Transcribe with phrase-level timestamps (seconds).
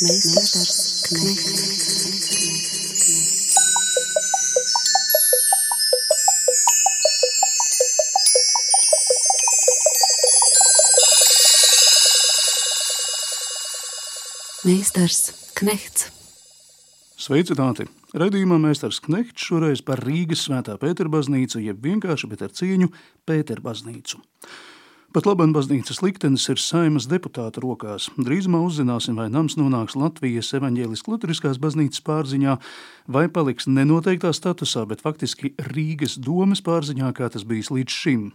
[0.00, 1.62] Meistars Knechts.
[14.62, 16.06] Meistars Knechts.
[17.18, 17.88] Sveicināti!
[18.14, 22.92] Radījumā Mēsters Knekts šoreiz par Rīgas svētā Pētera baznīcu, jeb vienkārši, bet ar cieņu
[23.26, 24.22] Pētera baznīcu.
[25.08, 28.10] Pat labam baznīcas liktenis ir saimas deputāta rokās.
[28.20, 32.58] Drīzumā uzzināsim, vai nams nonāks Latvijas evaņģēliskās luteriskās baznīcas pārziņā,
[33.08, 38.26] vai paliks nenoteiktā statusā, bet faktiski Rīgas domas pārziņā, kā tas bijis līdz šim.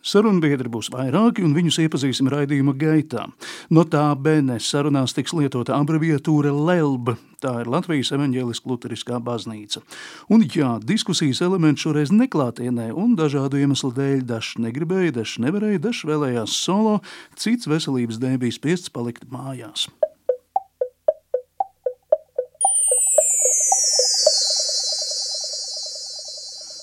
[0.00, 3.26] Sarunbiedri būs vairāki, un viņus iepazīsim raidījuma gaitā.
[3.68, 7.12] No tā bene sarunās tiks lietota abreviatūra LELB,
[7.44, 9.84] tā ir Latvijas evaņģēliskā luteriskā baznīca.
[10.32, 16.06] Un jā, diskusijas elements šoreiz neklātienē, un dažādu iemeslu dēļ dažs negribēja, dažs nevarēja, dažs
[16.08, 17.00] vēlējās solo,
[17.36, 19.90] cits veselības dēļ bija spiests palikt mājās.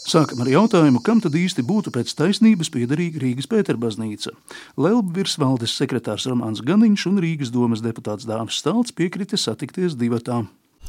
[0.07, 4.31] Sākam ar jautājumu, kam tad īsti būtu pēc taisnības piederīga Rīgas Pēterbaznīca.
[4.79, 10.45] Lelba virsvaldes sekretārs Romāns Ganiņš un Rīgas domas deputāts Dāvis Stalts piekrita satikties divatā.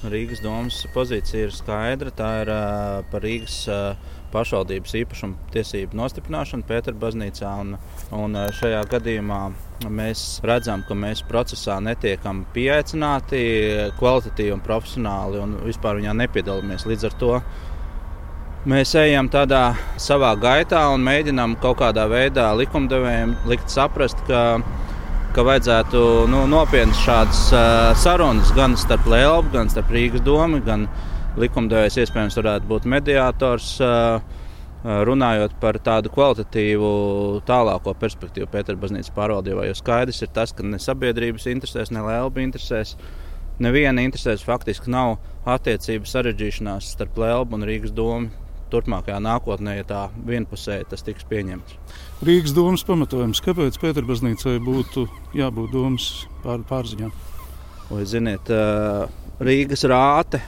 [0.07, 2.13] Rīgas domas pozīcija ir skaidra.
[2.15, 7.55] Tā ir uh, par Rīgas uh, pašvaldības īpašumu tiesību nostiprināšanu Pēterbaznīcā.
[7.65, 7.75] Un,
[8.15, 9.41] un šajā gadījumā
[9.91, 13.43] mēs redzam, ka mēs procesā netiekam pieaicināti
[13.99, 16.87] kvalitatīvi un profesionāli un vispār viņā nepiedalāmies.
[16.87, 17.33] Līdz ar to
[18.69, 24.59] Mēs ejam tādā savā gaitā un mēģinām kaut kādā veidā likumdevējiem likt saprast, ka,
[25.33, 27.61] ka vajadzētu nu, nopietnas šādas uh,
[27.97, 30.85] sarunas gan starp Lielbu, gan starp Rīgas domu, gan
[31.41, 33.71] likumdevējs iespējams varētu būt mediātors.
[33.81, 34.19] Uh,
[35.09, 36.91] runājot par tādu kvalitatīvu,
[37.49, 39.65] tālāko perspektīvu Pēterbaznīcas pārvaldībā.
[39.67, 42.93] Jo skaidrs ir tas, ka ne sabiedrības interesēs, ne Lielba interesēs.
[43.65, 45.17] Neviena interesēs faktiski nav
[45.49, 51.79] attiecību sarežģīšanās starp Lielbu un Rīgas domu turpmākajā nākotnē, ja tā vienpusēji tas tiks pieņemts.
[52.27, 55.07] Rīgas domas pamatojums, kāpēc Pēterbaznīcai būtu
[55.39, 56.11] jābūt domas
[56.45, 57.11] pār, pārziņā?
[57.89, 58.51] Vai ziniet,
[59.39, 60.41] Rīgas rāte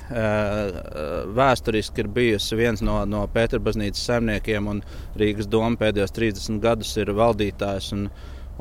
[1.36, 4.82] vēsturiski ir bijusi viens no, no Pēterbaznīcas saimniekiem, un
[5.20, 7.94] Rīgas doma pēdējos 30 gadus ir valdītājs.
[7.96, 8.10] Un,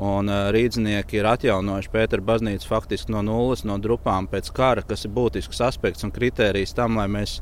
[0.00, 5.12] Un rīznieki ir atjaunojuši Pētera baznīcu faktiski no nulles, no drupām pēc kara, kas ir
[5.12, 7.34] būtisks aspekts un kritērijs tam, lai mēs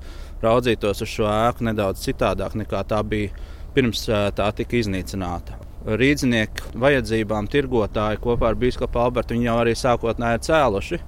[0.42, 3.30] raudzītos uz šo ēku nedaudz citādāk nekā tā bija
[3.74, 5.58] pirms tā tika iznīcināta.
[5.88, 10.98] Rīznieku vajadzībām tirgotāji kopā ar Bīskapu Albertu jau arī sākotnēji cēluši,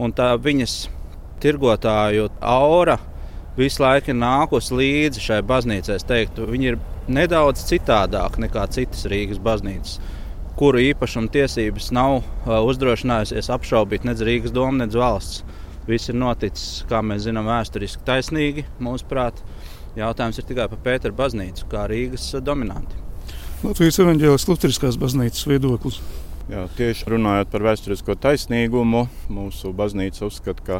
[0.00, 0.76] un tā viņas
[1.42, 2.96] tirgotāju aura
[3.58, 5.98] visu laiku ir nākusi līdzi šai baznīcai.
[6.06, 6.80] Teiktu, viņi ir
[7.10, 9.98] nedaudz citādāk nekā citas Rīgas baznīcas
[10.60, 15.40] kuru īpašuma tiesības nav uzdrošinājusies apšaubīt nec Rīgas doma, nec valsts.
[15.88, 19.40] Viss ir noticis, kā mēs zinām, vēsturiski taisnīgi, mūsuprāt.
[19.98, 22.98] Jautājums ir tikai par Pētera baznīcu, kā Rīgas dominanti.
[23.64, 25.98] Latvijas evanģēlis Lutriskās baznīcas viedoklis.
[26.50, 30.78] Jā, tieši runājot par vēsturisko taisnīgumu, mūsu baznīca uzskata, ka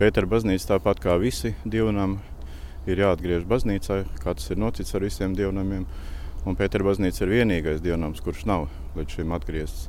[0.00, 2.20] Pētera baznīca tāpat kā visi divnami
[2.90, 5.86] ir jāatgriež baznīcā, kā tas ir noticis ar visiem divnamiem.
[6.42, 9.88] Un Pētera baznīca ir vienīgais dievnams, kurš nav līdz šim atgriezts.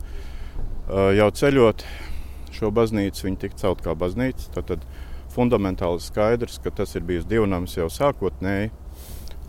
[1.17, 1.85] Jau ceļot
[2.55, 4.51] šo baznīcu, viņi tika celt kā baznīca.
[4.55, 4.85] Tad, tad
[5.33, 8.71] fundamentāli skaidrs, ka tas ir bijis dievnams jau sākotnēji,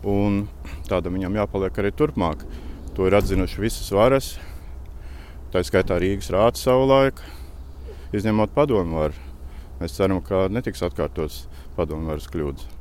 [0.05, 0.45] un
[0.89, 2.45] tādam viņam jāpaliek arī turpmāk.
[2.95, 4.35] To ir atzinuši visas varas,
[5.53, 7.19] tā skaitā Rīgas rāta savulaik,
[8.15, 9.19] izņemot padomu varu.
[9.81, 11.43] Mēs ceram, ka netiks atkārtotas
[11.75, 12.71] padomu varas kļūdas.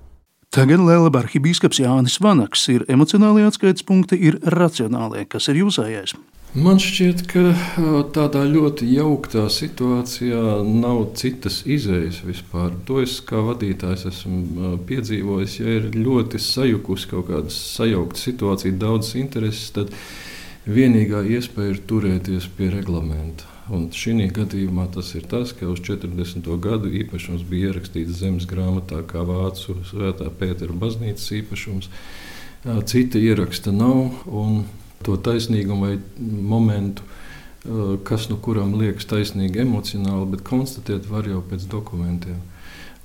[0.55, 5.25] Tagad Lielaba arhibīskaps Jānis Vanaks ir emocionālie atskaites punkti, ir racionālie.
[5.27, 6.15] Kas ir jūsējais?
[6.55, 7.41] Man šķiet, ka
[8.15, 12.69] tādā ļoti jauktā situācijā nav citas izējas vispār.
[12.87, 15.57] To es kā vadītājs esmu piedzīvojis.
[15.59, 19.91] Ja ir ļoti sajukusi kaut kāda sajaukta situācija, daudzas intereses, tad
[20.71, 23.51] vienīgā iespēja ir turēties pie reglamenta.
[23.75, 26.47] Un šī gadījumā tas ir tas, ka uz 40.
[26.63, 31.91] gadu īpašums bija ierakstīts zemes grāmatā, kā Vācu svētā Pētera baznīcas īpašums.
[32.63, 34.23] Cita ieraksta nav,
[35.05, 35.99] to taisnīgumu vai
[36.55, 37.07] momentu,
[38.05, 42.43] kas nu kuram liekas taisnīgi emocionāli, bet konstatēt var jau pēc dokumentiem.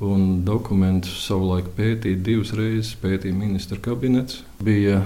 [0.04, 4.44] Un dokumentus savulaik pētīja divas reizes, pētīja ministra kabinets.
[4.63, 5.01] Bija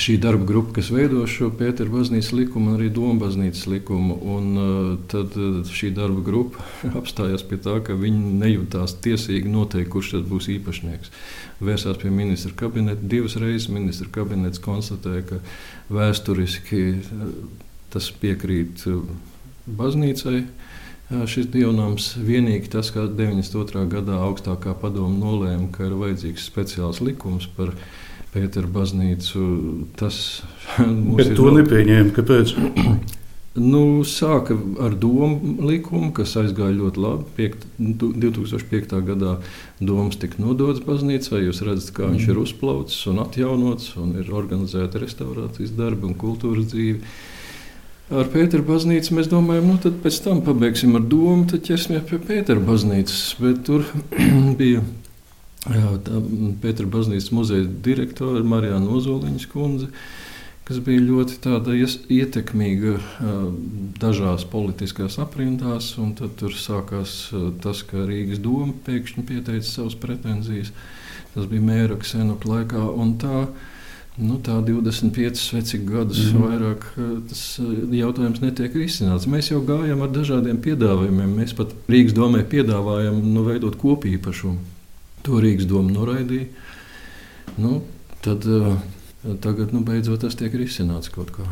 [0.00, 4.16] šī darba grupa, kas veido šo Pētera baznīcas likumu un arī Doma baznīcas likumu.
[4.34, 6.64] Un, uh, tad uh, šī darba grupa
[7.00, 11.12] apstājās pie tā, ka viņi nejūtās tiesīgi noteikt, kurš tad būs īpašnieks.
[11.62, 13.04] Vērsās pie ministra kabineta.
[13.14, 15.42] Divas reizes ministra kabinets konstatēja, ka
[15.92, 17.32] vēsturiski uh,
[17.92, 19.02] tas piekrīt uh,
[19.66, 20.46] baznīcai.
[21.28, 22.14] šis dievnams.
[22.24, 23.82] Vienīgi tas, ka 92.
[23.92, 27.74] gadā augstākā padoma nolēma, ka ir vajadzīgs speciāls likums par
[28.32, 29.42] Pētera baznīcu.
[30.00, 30.20] Tas
[30.78, 31.34] mums ir.
[31.38, 32.14] To nepieņēma.
[32.16, 32.56] Kāpēc?
[33.52, 37.26] Nu, sāka ar domu likumu, kas aizgāja ļoti labi.
[37.36, 38.94] Piekt, 2005.
[39.04, 39.34] gadā
[39.76, 41.42] domas tika nodotas baznīcai.
[41.42, 42.14] Jūs redzat, kā mm.
[42.14, 47.04] viņš ir uzplaucis un atjaunots, un ir organizēta restaurācijas darbi un kultūras dzīve.
[48.12, 52.22] Ar Pētera baznīcu mēs domājam, nu tad pēc tam pabeigsim ar domu, tad ķersimies pie
[52.24, 53.34] Pētera baznīcas.
[53.40, 53.84] Bet tur
[54.60, 54.80] bija
[55.62, 59.92] Pētera baznīcas muzeja direktore Marijāna Ozoliņas kundze
[60.66, 61.38] kas bija ļoti
[62.16, 62.94] ietekmīga
[64.00, 65.92] dažās politiskās aprindās.
[66.18, 67.16] Tad tur sākās
[67.64, 70.72] tas, ka Rīgas doma pēkšņi pieteica savas pretenzijas.
[71.34, 72.84] Tas bija mēra ksenoka laikā.
[73.22, 73.44] Tā,
[74.22, 76.44] nu, tā 25 vai cik gadus mm.
[76.44, 76.86] vairāk
[77.30, 77.46] tas
[77.96, 79.26] jautājums netiek risināts.
[79.30, 81.34] Mēs jau gājām ar dažādiem piedāvājumiem.
[81.40, 84.81] Mēs pat Rīgas domē piedāvājam nu, veidot kopīpašumu.
[85.26, 86.48] To Rīgas doma noraidīja.
[87.62, 87.82] Nu,
[88.24, 88.74] tad, uh,
[89.22, 91.46] Tagad nu, beidzot tas tiek risināts kaut kā.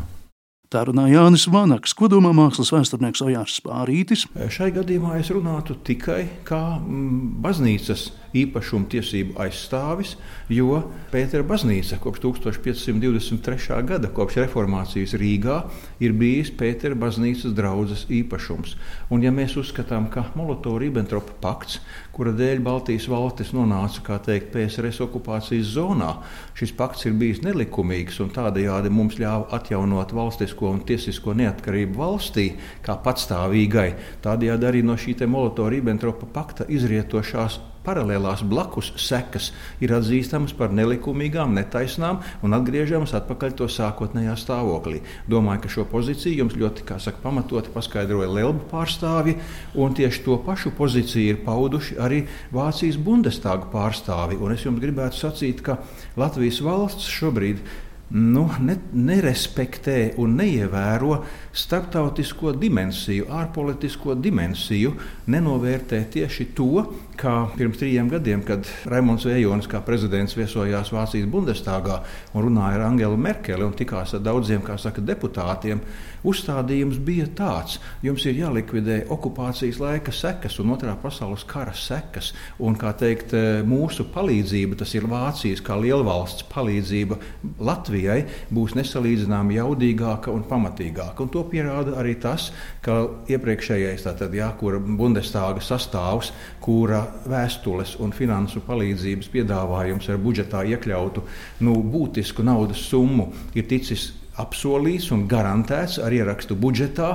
[0.71, 4.21] Tā runā Jānis Vanaks, kodomā mākslas vēsturnieks Ojārs Spārītis.
[4.55, 8.05] Šai gadījumā es runātu tikai kā mm, baznīcas
[8.39, 10.13] īpašuma tiesību aizstāvis,
[10.51, 10.79] jo
[11.11, 13.81] Pētera baznīca kopš 1523.
[13.89, 15.57] gada, kopš reformācijas Rīgā,
[16.03, 18.77] ir bijis Pētera baznīcas draudzes īpašums.
[19.11, 21.81] Un ja mēs uzskatām, ka Molotovu-Ribbentropa pakts,
[22.15, 26.11] kura dēļ Baltijas valstis nonāca teikt, PSRS okupācijas zonā,
[26.57, 32.47] šis pakts ir bijis nelikumīgs un tādējādi mums ļāva atjaunot valstisko un tiesisko neatkarību valstī
[32.85, 33.89] kā patstāvīgai,
[34.25, 39.51] tādējādi arī no šī Molotovu-Ribbentropa pakta izrietošās paralēlās blakus sekas
[39.81, 45.01] ir atzīstamas par nelikumīgām, netaisnām un atgriežamas atpakaļ to sākotnējā stāvoklī.
[45.31, 49.37] Domāju, ka šo pozīciju jums ļoti saka, pamatoti paskaidroja Lielbu pārstāvji,
[49.75, 54.39] un tieši to pašu pozīciju ir pauduši arī Vācijas Bundestāga pārstāvi.
[54.41, 55.79] Un es jums gribētu sacīt, ka
[56.19, 57.63] Latvijas valsts šobrīd
[58.11, 61.21] nu, ne, nerespektē un neievēro
[61.55, 64.93] starptautisko dimensiju, ārpolitisko dimensiju,
[65.31, 66.85] nenovērtē tieši to,
[67.19, 72.01] kā pirms trījiem gadiem, kad Raimons Vējonis kā prezidents viesojās Vācijas Bundestāgā
[72.33, 75.81] un runāja ar Angelu Merkeli un tikās ar daudziem saka, deputātiem.
[76.27, 82.31] Uzstādījums bija tāds, jums ir jālikvidē okupācijas laika sekas un otrā pasaules kara sekas.
[82.61, 83.33] Un, kā teikt,
[83.65, 87.17] mūsu palīdzība, tas ir Vācijas kā lielvalsts palīdzība
[87.65, 88.19] Latvijai,
[88.53, 91.25] būs nesalīdzināmi jaudīgāka un pamatīgāka.
[91.25, 92.51] Un to pierāda arī tas,
[92.85, 93.01] ka
[93.33, 96.29] iepriekšējais, tātad, jā, kura Bundestāga sastāvs,
[96.61, 101.23] kura vēstules un finansu palīdzības piedāvājums ar budžetā iekļautu
[101.65, 104.11] nu, būtisku naudas summu ir ticis
[104.41, 107.11] apsolīts un garantēts ar ierakstu budžetā.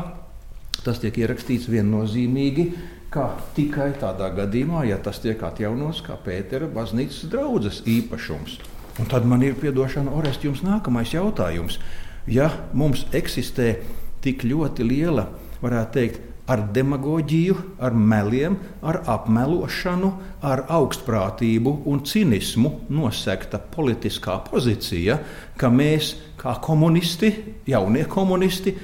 [0.85, 2.67] Tas tiek ierakstīts viennozīmīgi,
[3.11, 8.61] kā tikai tādā gadījumā, ja tas tiek atjaunots kā Pētera baznīcas draudzes īpašums.
[9.01, 11.81] Un tad man ir piedošana, Orest, jums nākamais jautājums.
[12.27, 13.77] Ja mums eksistē
[14.25, 15.29] tik ļoti liela,
[15.63, 18.57] varētu teikt, ar demagoģiju, ar meliem,
[18.87, 20.13] ar apmelošanu,
[20.47, 25.19] ar augstprātību un cinismu nosegta politiskā pozīcija,
[25.59, 27.33] ka mēs, kā komunisti,
[27.67, 28.77] jaunie komunisti,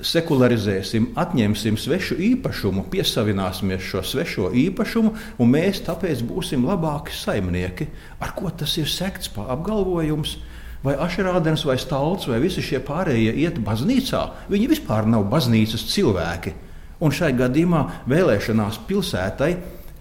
[0.00, 7.90] sekularizēsim, atņemsim svešu īpašumu, piesavināsimies šo svešo īpašumu, un mēs tāpēc būsim labāki saimnieki.
[8.24, 10.38] Ar ko tas ir sekts apgalvojums?
[10.80, 14.22] Vai Ašerādens, vai Stalts, vai visi šie pārējie iet baznīcā?
[14.48, 16.54] Viņi vispār nav baznīcas cilvēki.
[17.00, 19.54] Un šai gadījumā vēlēšanās pilsētai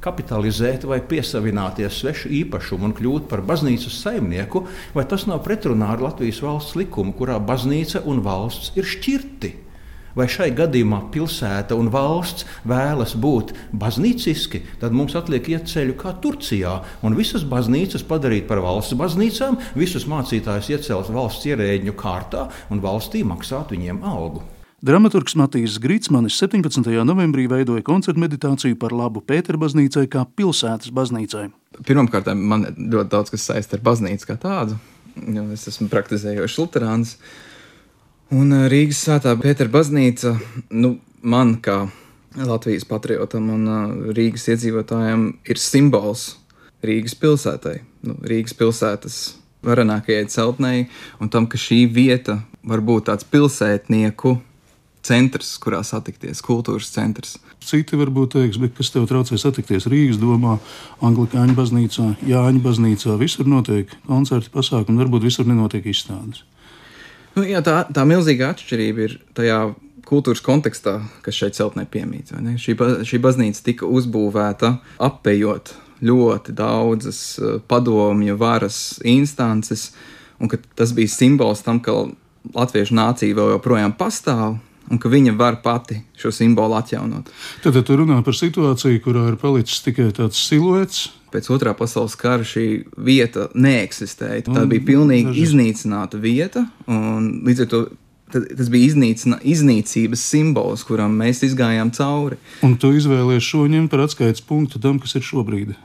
[0.04, 4.66] kapitalizēt vai piesavināties svešu īpašumu un kļūt par baznīcas saimnieku,
[4.96, 9.56] vai tas nav pretrunā ar Latvijas valsts likumu, kurā baznīca un valsts ir šķirti?
[10.18, 16.16] Vai šai gadījumā pilsēta un valsts vēlas būt baznīciski, tad mums atliek iet ceļu kā
[16.20, 22.84] Turcijā un visas baznīcas padarīt par valsts baznīcām, visus mācītājus iecelt valsts ierēģņu kārtā un
[22.84, 24.44] valstī maksāt viņiem algu.
[24.80, 26.86] Dramaturgs Matīs Grīsmanis 17.
[27.04, 31.50] novembrī veidoja koncertu meditāciju par labu Pētera baznīcai kā pilsētas baznīcai.
[31.84, 34.80] Pirmkārt, man ļoti daudz kas saistīts ar baznīcu kā tādu,
[35.20, 37.14] jo es esmu praktizējošs luterāns.
[38.32, 40.38] Un eh, Rīgas svētā Pētera baznīca,
[40.72, 41.82] nu, man kā
[42.40, 46.30] Latvijas patriotam un eh, Rīgas iedzīvotājiem ir simbols
[46.88, 49.24] Rīgas pilsētai, nu, Rīgas pilsētas
[49.68, 50.86] varenākajai celtnei
[51.20, 54.40] un tam, ka šī vieta var būt tāds pilsētnieku
[55.06, 57.38] centrs, kurā satikties, kultūras centrs.
[57.64, 60.58] Citi varbūt teiks, bet kas tev traucē satikties Rīgas domā,
[61.06, 66.46] Anglikāņu baznīcā, Jāņu baznīcā, visur notiek koncerti, pasākumi, varbūt visur nenotiek izstādes.
[67.36, 69.60] Nu, jā, tā, tā milzīga atšķirība ir tajā
[70.10, 72.34] kultūras kontekstā, kas šeit celtnē piemīt.
[72.60, 72.76] Šī,
[73.06, 74.74] šī baznīca tika uzbūvēta
[75.06, 75.76] apējot
[76.06, 79.92] ļoti daudzas eh, padomju varas instances,
[80.40, 82.08] un tas bija simbols tam, ka
[82.56, 84.58] latviešu nācija vēl joprojām pastāv.
[84.90, 87.30] Un ka viņa var pati šo simbolu atjaunot.
[87.64, 91.10] Tad, tad tu runā par situāciju, kurā ir palicis tikai tāds siluets.
[91.30, 94.48] Pēc otrā pasaules kara šī vieta neeksistēja.
[94.48, 97.82] Tā Un bija pilnīgi dažas- iznīcināta vieta, un līdz ar to
[98.32, 102.38] tas bija iznīcina, iznīcības simbols, kuram mēs izgājām cauri.
[102.66, 105.76] Un tu izvēlējies šo ņemt par atskaites punktu tam, kas ir šobrīd.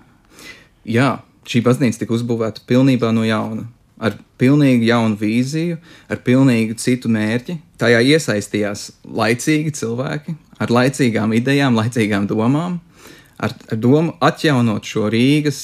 [0.84, 3.64] Jā, šī baznīca tika uzbūvēta pilnībā no jauna.
[4.04, 5.78] Ar pilnīgi jaunu vīziju,
[6.12, 7.56] ar pilnīgi citu mērķi.
[7.80, 12.78] Tajā iesaistījās laicīgi cilvēki, ar laicīgām idejām, laicīgām domām,
[13.40, 15.60] ar, ar domu atjaunot šo Rīgas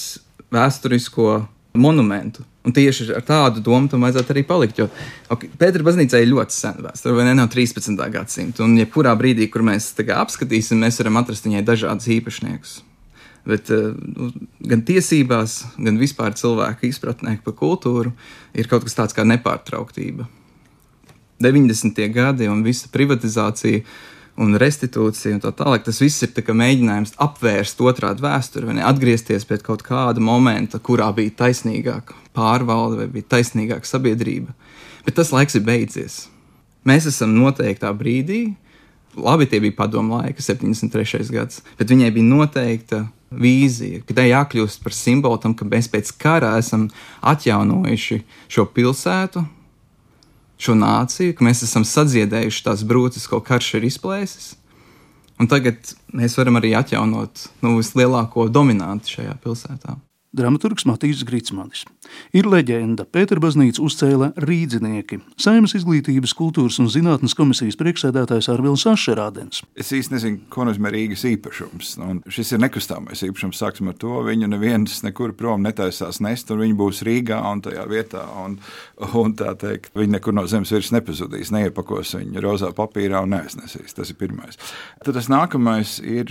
[0.51, 1.35] vēsturisko
[1.81, 2.47] monumentu.
[2.67, 4.83] Un tieši ar tādu domu tam vajadzētu arī palikt.
[4.83, 4.89] Jo
[5.33, 7.33] okay, Pētera baznīcā ir ļoti sena vēsture, vai ne?
[7.39, 7.97] Nav 13.
[8.13, 8.65] gadsimta.
[8.67, 12.81] Un jebkurā brīdī, kur mēs kā apskatīsim, mēs varam atrast viņai dažādus īpašniekus.
[13.49, 14.31] Bet uh, nu,
[14.73, 18.13] gan tiesībās, gan vispār cilvēka izpratnē par kultūru
[18.53, 20.29] ir kaut kas tāds kā nepārtrauktība.
[21.41, 22.01] 90.
[22.13, 23.81] gadi un visa privatizācija
[24.41, 25.85] un restitūcija un tā tālāk.
[25.87, 32.17] Tas viss ir mēģinājums apvērst otrādi vēsturi, atgriezties pie kaut kāda momenta, kurā bija taisnīgāka
[32.37, 34.55] pārvalde vai bija taisnīgāka sabiedrība.
[35.07, 36.27] Bet tas laiks ir beidzies.
[36.89, 38.55] Mēs esam noteiktā brīdī,
[39.17, 41.27] labi, tie bija padomu laika, 73.
[41.33, 46.13] gads, bet viņai bija noteikta vīzija, ka tai jākļūst par simbolu tam, ka mēs pēc
[46.21, 46.89] kara esam
[47.23, 49.45] atjaunojuši šo pilsētu,
[50.61, 54.55] šo nāciju, ka mēs esam sadziedējuši tās brūces, ko karš ir izplēsis.
[55.41, 59.97] Un tagad mēs varam arī atjaunot nu, vislielāko dominantu šajā pilsētā.
[60.37, 61.87] Dramaturgs Matīs Gritsmanis.
[62.31, 69.65] Ir leģenda, Pēterbaznīca uzcēla rīdzinieki, Saimnes izglītības, kultūras un zinātnes komisijas priekšsēdētājs Arvils Ašerādens.
[69.75, 71.97] Es īsti nezinu, ko nozīmē Rīgas īpašums.
[71.99, 73.59] Nu, un šis ir nekustamais īpašums.
[73.59, 74.21] Sāksim ar to.
[74.27, 78.23] Viņu neviens nekur prom netaisās nest, un viņi būs Rīgā un tajā vietā.
[78.45, 78.57] Un,
[79.21, 83.97] un tā teikt, viņi nekur no zemes virs nepazudīs, neiepakos viņu rozā papīrā un neaiznesīs.
[83.99, 84.61] Tas ir pirmais.
[85.03, 86.31] Tad tas nākamais ir,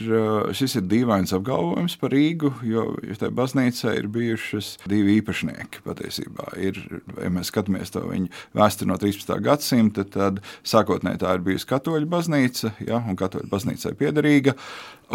[0.55, 2.87] šis ir dīvains apgalvojums par Rīgu, jo,
[3.19, 6.51] tajā baznīcā ir bijušas divi īpašnieki patiesībā.
[6.57, 6.79] Ir,
[7.21, 9.35] ja mēs skatāmies to viņu vēsturi no 13.
[9.45, 14.55] gadsimta, tad sākotnēji tā ir bijusi katoļu baznīca, ja, un katoļu baznīcai piederīga.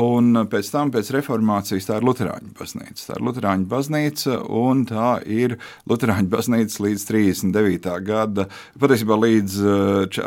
[0.02, 3.04] Un pēc tam, pēc reformācijas, tā ir Lutāņu baznīca.
[3.06, 5.54] Tā ir Lutāņu baznīca, un tā ir
[5.90, 7.92] Lutāņu baznīca līdz 39.
[8.02, 8.48] gada,
[8.82, 9.60] patiesībā līdz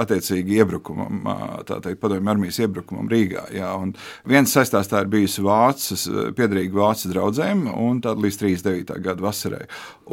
[0.05, 1.19] attiecīgi iebrukumam,
[1.67, 3.49] tā teikt, padomju armijas iebrukumam Rīgā.
[3.57, 3.91] Jā, un
[4.23, 6.07] viens saistās tā ir bijusi Vācijas,
[6.39, 8.97] piederīga Vācijas draudzēm, un tad līdz 39.
[9.03, 9.65] gada vasarai.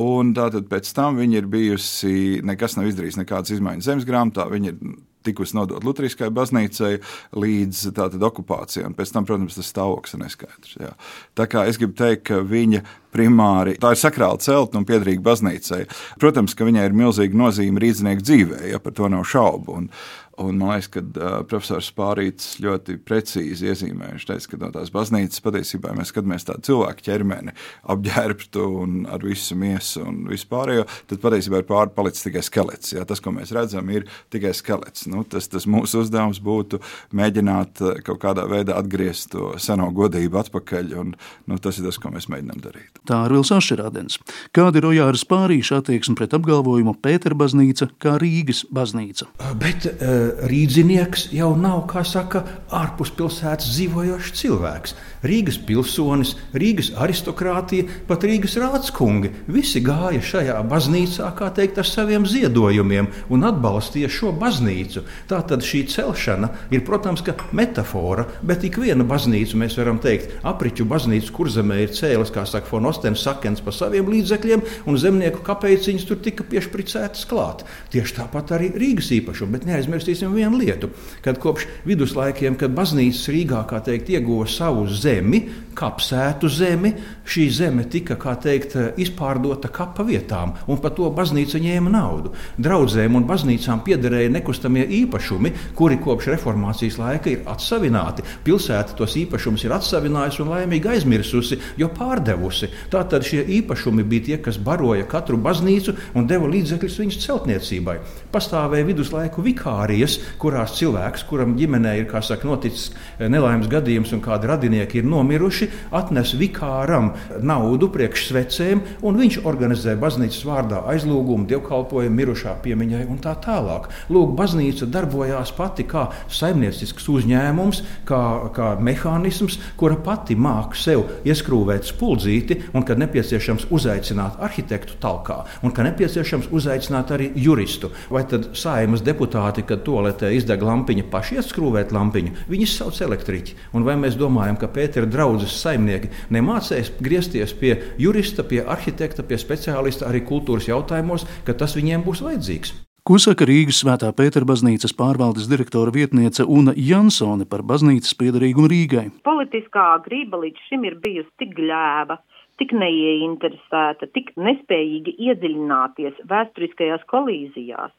[0.03, 4.75] Un tātad pēc tam viņi ir bijusi, nekas nav izdarījis nekādas izmaiņas zemes grāmatā, viņi
[4.75, 6.93] ir tikusi nodota Lutheriskajai baznīcai
[7.39, 8.93] līdz tātad okupācijai.
[8.97, 10.77] Pēc tam, protams, tas stāvoklis ir neskaidrs.
[10.81, 10.93] Jā.
[11.39, 12.85] Tā kā es gribu teikt, ka viņa
[13.15, 15.85] primāri tā ir sakrāla celtne un piederīga baznīcai.
[16.21, 19.79] Protams, ka viņai ir milzīga nozīme rīznieku dzīvē, ja par to nav šaubu.
[19.79, 19.91] Un,
[20.39, 24.17] Un man liekas, ka uh, profesors Pārīts ļoti precīzi iezīmēja.
[24.17, 27.55] Viņš teica, ka no tās baznīcas patiesībā mēs skatāmies tādu cilvēku ķermeni,
[27.95, 32.95] apģērbtu un ar visu miesu un vispārējo, tad patiesībā ir pāri palicis tikai skelets.
[32.97, 35.07] Jā, tas, ko mēs redzam, ir tikai skelets.
[35.11, 36.83] Nu, tas, tas mūsu uzdevums būtu
[37.15, 42.11] mēģināt kaut kādā veidā atgriezt to seno godību atpakaļ, un nu, tas ir tas, ko
[42.15, 43.04] mēs mēģinām darīt.
[43.05, 44.17] Tā ir Vils Ašerādens.
[44.57, 49.27] Kāda ir Ojāras pārīša attieksme pret apgalvojumu Pētera baznīca kā Rīgas baznīca?
[49.61, 52.41] Bet uh, rīznieks jau nav, kā saka,
[52.73, 54.97] ārpus pilsētas dzīvojošs cilvēks.
[55.25, 59.35] Rīgas pilsonis, Rīgas aristokrātija, pat Rīgas rādskungi.
[59.53, 65.05] Visi gāja šajā baznīcā, kā teikt, ar saviem ziedojumiem un atbalstīja šo baznīcu.
[65.29, 67.21] Tā tad šī celšana ir, protams,
[67.53, 72.49] metāfora, bet ik viena baznīca, mēs varam teikt, apriņķu baznīca, kur zemē ir cēlis, kā
[72.49, 77.65] saka Fonostens, sakens par saviem līdzekļiem, un zemnieku kapeiciņas tur tika piešpricētas klāt.
[77.91, 80.93] Tieši tāpat arī Rīgas īpašumu, bet neaizmirsīsim vienu lietu,
[81.25, 85.43] kad kopš viduslaikiem, kad baznīcas Rīgā, teikt, ieguva savu zemi,
[85.75, 86.95] kapsētu zemi.
[87.27, 92.35] Šī zeme tika teikt, izpārdota kapa vietām, un par to baznīca ņēma naudu.
[92.61, 98.23] Draudzēm un baznīcām piederēja nekustamie īpašumi, kuri kopš reformācijas laika ir atsavināti.
[98.45, 102.69] Pilsēta tos īpašumus ir atsavinājusi un laimīgi aizmirsusi, jo pārdevusi.
[102.93, 107.99] Tātad šie īpašumi bija tie, kas baroja katru baznīcu un deva līdzekļus viņas celtniecībai.
[108.35, 114.49] Pastāvēja viduslaiku vikārijas, kurās cilvēks, kuram ģimenē ir saka, noticis eh, nelaimes gadījums un kādi
[114.51, 122.19] radinieki ir nomiruši, atnes vikāram naudu priekš svecēm, un viņš organizē baznīcas vārdā aizlūgumu, dievkalpojumu
[122.19, 123.87] mirušā piemiņai un tā tālāk.
[124.11, 128.21] Lūk, baznīca darbojās pati kā saimniecisks uzņēmums, kā,
[128.57, 135.71] kā mehānisms, kura pati māca sev ieskrūvēt spuldzīti, un, kad nepieciešams, uzaicināt arhitektu talkā, un,
[135.71, 137.93] kad nepieciešams, uzaicināt arī juristu.
[138.11, 143.59] Vai tad saimas deputāti, kad toaletē izdeg lampiņu, paši ieskrūvēt lampiņu, viņi sauc elektriķi.
[143.77, 149.41] Un vai mēs domājam, ka Pētera draudzes saimnieki nemācēs griezties pie jurista, pie arhitekta, pie
[149.41, 152.75] speciālista arī kultūras jautājumos, ka tas viņiem būs vajadzīgs?
[153.05, 159.03] Ko saka Rīgas Svētā Pētera baznīcas pārvaldes direktora vietniece Una Jansone par baznīcas piedarīgumu Rīgai?
[159.29, 162.17] Politiskā grība līdz šim ir bijusi tik gļēva,
[162.63, 167.93] tik neieinteresēta, tik nespējīga iedziļināties vēsturiskajās kolīzijās,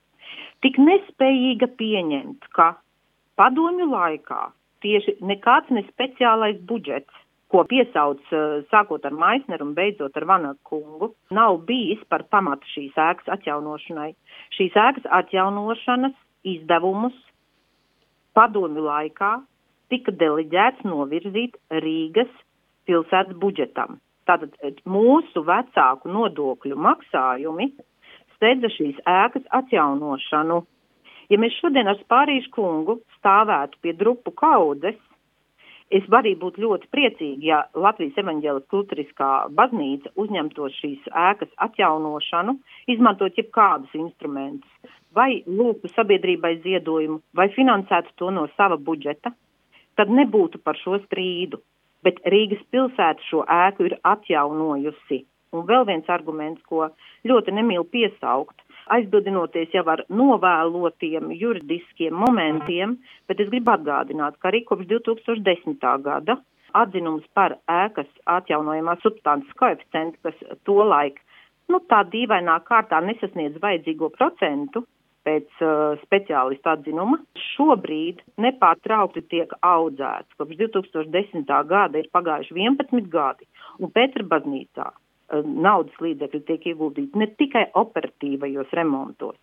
[0.66, 2.74] tik nespējīga pieņemt, ka
[3.38, 4.48] padomju laikā
[4.82, 10.60] tieši nekāds ne speciālais budžets ko piesauc eh, sākot ar Maisneru un beidzot ar Vanagu
[10.70, 14.12] kungu, nav bijis par pamatu šīs ēkas atjaunošanai.
[14.58, 16.16] Šīs ēkas atjaunošanas
[16.56, 17.16] izdevumus
[18.36, 19.36] padomju laikā
[19.94, 21.56] tika deleģēts novirzīt
[21.86, 22.32] Rīgas
[22.90, 24.02] pilsētas budžetam.
[24.28, 27.72] Tātad eh, mūsu vecāku nodokļu maksājumi
[28.36, 30.62] steidza šīs ēkas atjaunošanu.
[31.34, 35.00] Ja mēs šodien ar Spārīšu kungu stāvētu pie drupu kaudzes,
[35.94, 42.56] Es arī būtu ļoti priecīgi, ja Latvijas evaņģēlas kultūriskā baznīca uzņemtos šīs ēkas atjaunošanu,
[42.89, 49.30] izmantot jebkādus instrumentus, vai lūgtu sabiedrībai ziedojumu, vai finansētu to no sava budžeta,
[49.96, 51.62] tad nebūtu par šo strīdu.
[52.06, 55.22] Bet Rīgas pilsēta šo ēku ir atjaunojusi.
[55.54, 56.90] Un vēl viens arguments, ko
[57.28, 58.58] ļoti nemīlu piesaukt,
[58.94, 62.98] aizbildinoties jau ar novēlotiem juridiskiem momentiem,
[63.30, 65.80] bet es gribu atgādināt, ka arī kopš 2010.
[66.06, 66.40] gada
[66.75, 71.22] atzinums par ēkas atjaunojamā substances koeficientu, kas tolaik
[71.72, 74.84] nu, tā dīvainā kārtā nesasniedz vajadzīgo procentu
[75.25, 77.18] pēc uh, speciālista atzinuma,
[77.56, 80.36] šobrīd nepārtraukti tiek audzēts.
[80.38, 81.50] Kopš 2010.
[81.72, 84.92] gada ir pagājuši 11 gadi, un Pētera baznīcā
[85.33, 89.38] naudas līdzekļi tiek ieguldīti ne tikai operatīvajos remontos,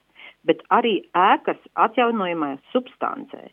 [0.46, 3.50] bet arī ēkas atjaunojamajā substancē.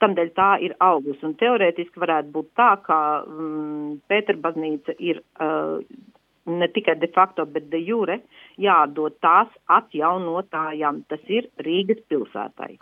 [0.00, 5.78] Tamdēļ tā ir augus, un teorētiski varētu būt tā, ka mm, Pēterbaznīca ir uh,
[6.46, 8.20] ne tikai de facto, bet de jure
[8.60, 12.76] jādod tās atjaunotājām, tas ir Rīgas pilsētai.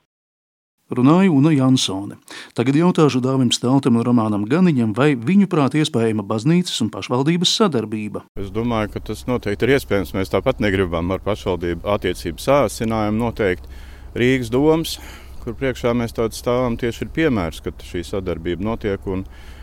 [0.92, 2.18] Runāja Una Jansone.
[2.53, 8.27] Tagad jautāšu Dāvim Steltam un Romānam Ganiņam, vai viņuprāt iespējama baznīcas un pašvaldības sadarbība.
[8.37, 10.12] Es domāju, ka tas noteikti ir iespējams.
[10.12, 13.64] Mēs tāpat negribam ar pašvaldību attiecību sāsinājumu noteikt
[14.12, 14.99] Rīgas domas,
[15.40, 19.09] kur priekšā mēs tādā stāvam tieši ir piemērs, ka šī sadarbība notiek.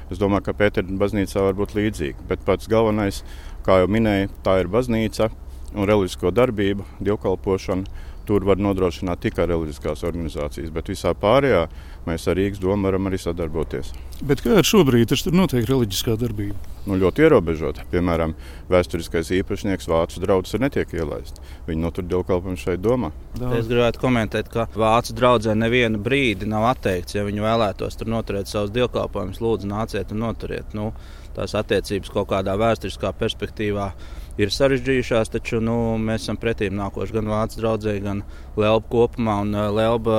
[0.10, 2.26] Es domāju, ka Pētera baznīcā var būt līdzīga.
[2.34, 3.22] Bet pats galvenais,
[3.62, 5.30] kā jau minēju, tā ir baznīca
[5.78, 11.66] un reliģisko darbību, dievkalpošana Tur var nodrošināt tikai reliģiskās organizācijas, bet visā pārējā
[12.06, 13.92] mēs ar Rīgas domu varam arī sadarboties.
[14.26, 16.58] Bet kā ar šobrīd tur notiek reliģiskā darbība?
[16.86, 17.86] Nu, ļoti ierobežota.
[17.92, 18.34] Piemēram,
[18.70, 21.42] vēsturiskais īpašnieks Vācu draugs netiek ielaists.
[21.68, 23.12] Viņi notur dievkalpojumu šeit domā.
[23.58, 27.18] Es gribētu komentēt, ka Vācu draudzē nevienu brīdi nav atteikts.
[27.18, 30.74] Ja viņi vēlētos tur noturēt savus dievkalpojumus, lūdzu, nāciet un noturiet.
[30.78, 30.90] Nu,
[31.38, 33.92] tās attiecības kaut kādā vēsturiskā perspektīvā
[34.40, 38.24] ir sarežģījušās, taču nu, mēs esam pretīm nākoši gan Vācijas draugai, gan
[38.56, 39.42] Lielba kopumā.
[39.46, 40.18] Un uh, Lielba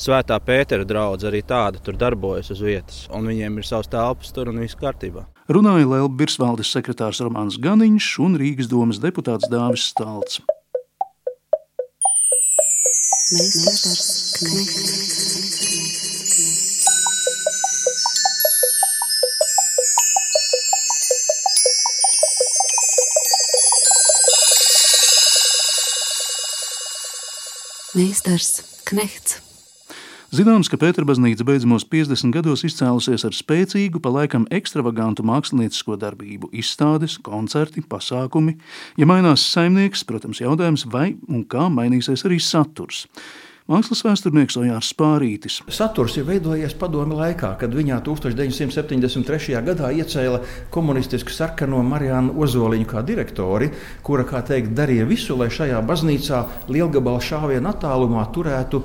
[0.00, 4.48] Svētā Pētera draugs arī tāda tur darbojas uz vietas, un viņiem ir savs telpas tur
[4.48, 5.26] un viss kārtībā.
[5.50, 10.40] Runāja Lielba Birsvaldes sekretārs Romanis Ganiņš un Rīgas domas deputāts Dāvis Stalts.
[13.30, 15.29] Meistars,
[27.90, 29.40] Meistars Knehts.
[30.30, 37.82] Zināms, ka Pēterbaznīca beidzamos 50 gados izcēlusies ar spēcīgu, palaikam ekstravagantu māksliniecisko darbību, izstādes, koncerti,
[37.82, 38.54] pasākumi.
[38.94, 43.08] Ja mainās saimnieks, protams, jautājums, vai un kā mainīsies arī saturs.
[43.70, 45.60] Mākslas vēsturnieks Ojārs Spārītis.
[45.70, 49.60] Saturs ir veidojies padomi laikā, kad viņā 1973.
[49.62, 50.40] gadā iecēla
[50.74, 53.68] komunistisku sarkano Marijānu Ozoliņu kā direktori,
[54.02, 58.82] kura, kā teikt, darīja visu, lai šajā baznīcā lielgabala šāvienu attālumā turētu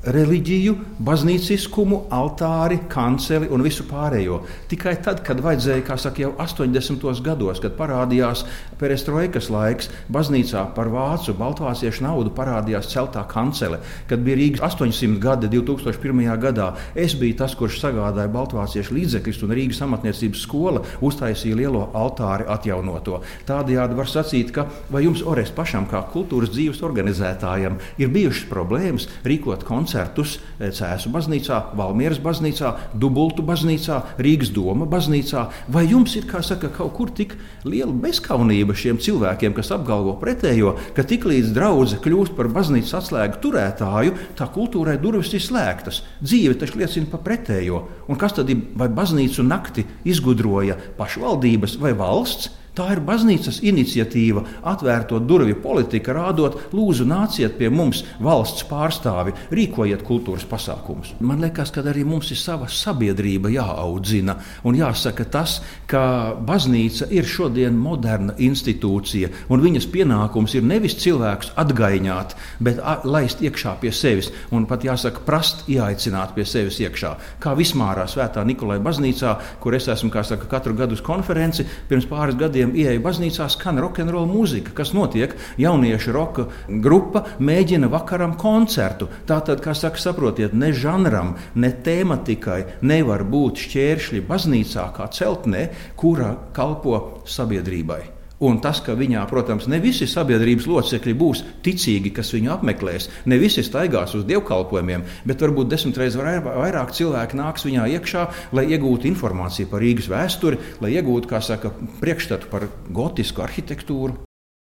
[0.00, 4.40] reliģiju, baznīciskumu, altāri, kanceli un visu pārējo.
[4.70, 7.04] Tikai tad, kad vajadzēja, kā saka, jau 80.
[7.24, 8.46] gados, kad parādījās
[8.80, 15.50] perestroikas laiks, baznīcā par vācu, baltvāciešu naudu parādījās celtā kancele, kad bija Rīgas 800 gadi
[15.52, 16.24] 2001.
[16.40, 16.70] gadā.
[16.94, 23.20] Es biju tas, kurš sagādāja baltvāciešu līdzekļus, un Rīgas amatniecības skola uztaisīja lielo altāri atjaunoto.
[23.48, 29.10] Tādējādi var sacīt, ka vai jums, Ores, pašam kā kultūras dzīves organizētājam, ir bijušas problēmas
[29.28, 29.89] rīkot koncertus?
[29.90, 35.48] Koncertus eh, Cēzu baznīcā, Valmieras baznīcā, Dubultu baznīcā, Rīgas doma baznīcā.
[35.68, 41.02] Vai jums ir saka, kaut kur tik liela bezskaunība šiem cilvēkiem, kas apgalvo pretējo, ka
[41.02, 46.04] tiklīdz draudzene kļūst par baznīcas atslēgu turētāju, tā kultūrai durvis ir slēgtas.
[46.22, 47.82] Dzīve taču liecina par pretējo.
[48.08, 52.59] Un kas tad ir vai baznīcu nakti izgudroja pašvaldības vai valsts?
[52.70, 60.04] Tā ir baznīcas iniciatīva, atvērto durvju politika, rādot, lūdzu, nāciet pie mums, valsts pārstāvi, rīkojiet
[60.06, 61.16] kultūras pasākumus.
[61.18, 64.36] Man liekas, ka arī mums ir sava sabiedrība jāaudzina.
[64.62, 65.56] Un jāsaka tas,
[65.90, 66.02] ka
[66.46, 73.74] baznīca ir šodien moderna institūcija, un viņas pienākums ir nevis cilvēkus atgaiņot, bet laist iekšā
[73.82, 77.16] pie sevis, un pat jāsaka, prast ieaicināt pie sevis iekšā.
[77.42, 82.38] Kā Vismārā, Svētā Nikolai baznīcā, kur es esmu saka, katru gadu uz konferenci, pirms pāris
[82.38, 84.74] gadiem gadiem ieeja baznīcā, skan rokenrola mūzika.
[84.76, 85.34] Kas notiek?
[85.58, 89.08] Jauniešu roka grupa mēģina vakaram koncertu.
[89.26, 96.36] Tātad, kā saka, saprotiet, ne žanram, ne tematikai nevar būt šķēršļi baznīcā kā celtnē, kura
[96.52, 98.19] kalpo sabiedrībai.
[98.40, 103.36] Un tas, ka viņā, protams, ne visi sabiedrības locekļi būs ticīgi, kas viņu apmeklēs, ne
[103.40, 108.24] visi staigās uz dievkalpojumiem, bet varbūt desmit reizes vairāk cilvēku nāks viņā iekšā,
[108.56, 114.22] lai iegūtu informāciju par Rīgas vēsturi, lai iegūtu, kā saka, priekšstatu par gotisku arhitektūru.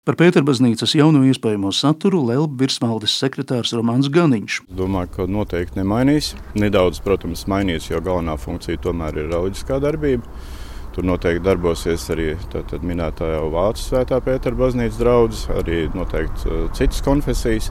[0.09, 4.63] Par Pēterbaznīcas jauno iespējamo saturu Lelba virsvaldes sekretārs Romāns Ganiņš.
[4.73, 6.33] Domāju, ka noteikti nemainīs.
[6.57, 10.25] Nedaudz, protams, mainīs, jo galvenā funkcija tomēr ir reliģiskā darbība.
[11.01, 12.35] Tur noteikti darbosies arī
[12.85, 17.71] minētā jau Vācu svētā Pētera baznīcas draugs, arī noteikti uh, citas konfesijas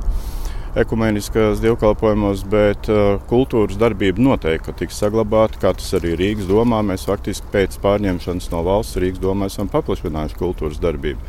[0.82, 6.82] ekumeniskās dievkalpojumos, bet uh, kultūras darbība noteikti tiks saglabāta, kā tas arī Rīgas domā.
[6.82, 11.22] Mēs faktiski pēc pārņemšanas no valsts Rīgas domā esam paplašinājuši kultūras darbību.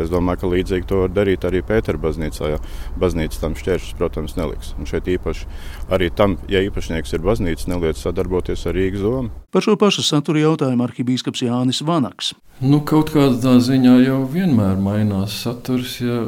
[0.00, 2.60] Es domāju, ka līdzīgi to var darīt arī Pēterbaznīcā, jo
[3.00, 4.72] baznīca tam šķēršļus, protams, neliks.
[4.78, 5.46] Un šeit īpaši
[5.94, 9.30] arī tam, ja īpašnieks ir baznīca, neliec sadarboties ar Rīgas domu.
[9.54, 12.34] Par šo pašu saturu jautājumu arhibīskaps Jānis Vanaks.
[12.62, 15.96] Nu, kaut kādā ziņā jau vienmēr mainās saturs.
[16.02, 16.20] Ja,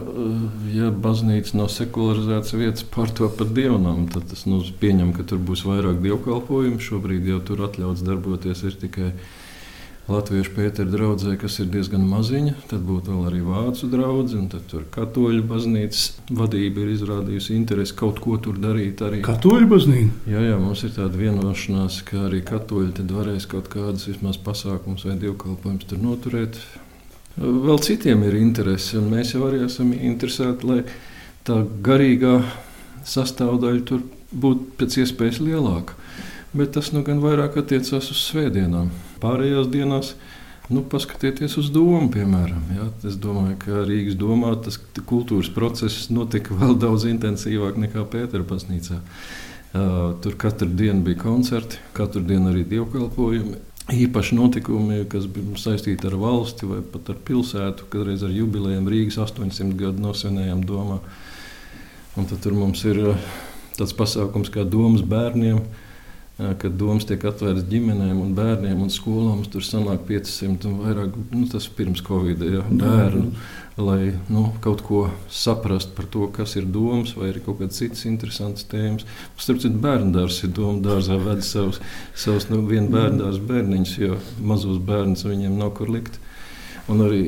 [0.75, 5.39] ja baznīca nav sekularizēts vietas par to par dievnam, tad tas nu, pieņem, ka tur
[5.39, 6.83] būs vairāk dievkalpojumu.
[6.83, 9.13] Šobrīd jau tur atļauts darboties tikai
[10.07, 14.85] Latviešu Pētera draudzē, kas ir diezgan maziņa, tad būtu vēl arī vācu draugs, un tur
[14.95, 19.03] katoļu baznīcas vadība ir izrādījusi interesi kaut ko tur darīt.
[19.03, 19.19] Arī.
[19.27, 20.31] Katoļu baznīca?
[20.31, 25.09] Jā, jā, mums ir tāda vienošanās, ka arī katoļi tad varēs kaut kādus vismaz pasākumus
[25.09, 26.61] vai dievkalpojumus tur noturēt.
[27.37, 30.81] Vēl citiem ir interese, un mēs jau arī esam interesēti, lai
[31.47, 32.39] tā garīgā
[33.11, 35.99] sastāvdaļa tur būtu pēc iespējas lielāka
[36.57, 38.91] bet tas nu gan vairāk attiecās uz svētdienām.
[39.23, 40.15] Pārējās dienās
[40.69, 42.63] Nu, paskatieties uz domu, piemēram.
[42.75, 42.89] Ja?
[43.07, 48.99] Es domāju, ka Rīgas domā tas kultūras process notika vēl daudz intensīvāk nekā Pēterbaznīcā.
[49.77, 53.63] Uh, tur katru dienu bija koncerti, katru dienu arī dievkalpojumi.
[53.95, 59.21] Īpaši notikumi, kas bija saistīti ar valsti vai pat ar pilsētu, kādreiz ar jubilejām Rīgas
[59.23, 60.99] 800 gadu nosvinējām domā.
[62.19, 63.05] Un tad mums ir
[63.77, 65.61] tāds pasākums kā domas bērniem
[66.37, 69.41] kad domas tiek atvērtas ģimenēm, un bērniem un skolām.
[69.49, 73.31] Tur sanāk 500 un vairāk, nu, tas pirms Covid ja, bērnu,
[73.81, 78.05] lai nu, kaut ko saprastu par to, kas ir domas, vai ir kaut kādas citas
[78.09, 79.09] interesantas tēmas.
[79.41, 81.81] Starp citu, bērnu dārzs ir doma dārzā ved savus,
[82.13, 86.21] savus nu, vienu bērnu dārza bērniņus, jo mazos bērnus viņiem nav kur likt.
[86.87, 87.21] Un arī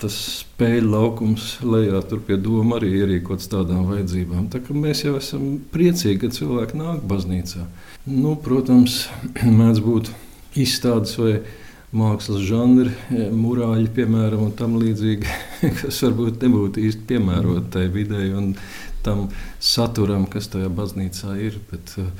[0.00, 4.50] tas spēļu laukums lejā pie doma arī ierīkots tādām vajadzībām.
[4.52, 7.64] Tā mēs jau esam priecīgi, ka cilvēki nāk baznīcā.
[8.04, 9.06] Nu, protams,
[9.60, 10.12] mēdz būt
[10.60, 11.38] izstādes vai
[11.94, 12.92] mākslas žanri,
[13.32, 15.38] mūrāļi, piemēram, un tam līdzīgi,
[15.80, 18.52] kas varbūt nebūtu īsti piemēroti tai videi un
[19.06, 19.30] tam
[19.62, 21.56] saturam, kas tajā baznīcā ir.
[21.70, 22.12] Bet, uh,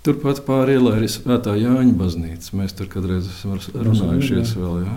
[0.00, 2.54] Turpat pāri ielai ir Svētā Jāņa baznīca.
[2.56, 4.78] Mēs tur kādreiz esam runājušies vēl.
[4.86, 4.94] Ja?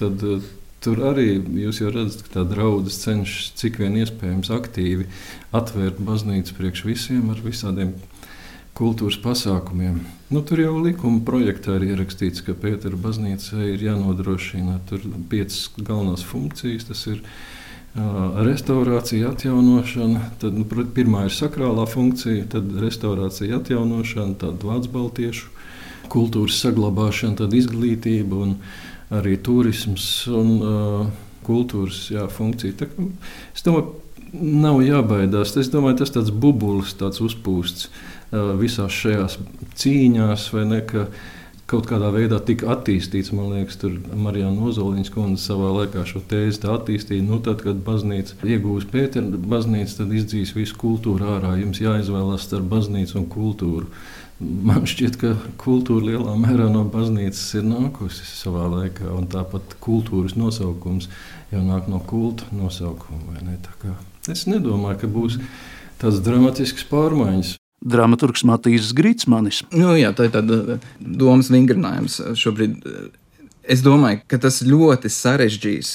[0.00, 0.24] Tad,
[0.82, 1.34] tur arī
[1.66, 5.10] jūs jau redzat, ka tā draudzes cenšas cik vien iespējams aktīvi
[5.52, 7.92] atvērt baznīcu priekš visiem ar visādiem
[8.78, 10.00] kultūras pasākumiem.
[10.32, 14.78] Nu, tur jau likuma projektā ir ierakstīts, ka Pētera baznīcai ir jānodrošina
[15.28, 16.88] piecas galvenās funkcijas.
[16.88, 17.20] Tas ir
[17.94, 20.20] restaurācija, atjaunošana.
[20.40, 20.64] Tad, nu,
[20.96, 25.50] pirmā ir sakrālā funkcija, tad restaurācija, atjaunošana, tad vācu baltiešu
[26.12, 28.54] kultūras saglabāšana, tad izglītība un
[29.12, 31.04] arī turisms un uh,
[31.46, 32.78] kultūras jā, funkcija.
[32.80, 32.88] Tā,
[33.52, 33.92] es domāju,
[34.32, 35.52] nav jābaidās.
[35.60, 39.38] Es domāju, tas tāds bubulis, tāds uzpūsts uh, visās šajās
[39.82, 40.80] cīņās, vai ne?
[40.88, 41.06] Ka,
[41.72, 43.32] kaut kādā veidā tika attīstīts.
[43.36, 47.24] Man liekas, tur Marijāna Ozoliņas kundze savā laikā šo tēzi attīstīja.
[47.24, 51.54] Nu, tad, kad baznīca iegūs Pētera baznīcu, tad izdzīs visu kultūru ārā.
[51.62, 53.88] Jums jāizvēlas starp baznīcu un kultūru.
[54.42, 60.34] Man šķiet, ka kultūra lielā mērā no baznīcas ir nākusi savā laikā, un tāpat kultūras
[60.34, 61.08] nosaukums
[61.52, 63.38] jau nāk no kulta nosaukuma.
[63.46, 63.58] Ne?
[64.30, 65.38] Es nedomāju, ka būs
[66.02, 69.62] tādas dramatiskas pārmaiņas dramaturgs Matīs Grīsmanis.
[69.74, 72.86] Nu, jā, tā ir tāda domas vingrinājums šobrīd.
[73.62, 75.92] Es domāju, ka tas ļoti sarežģīs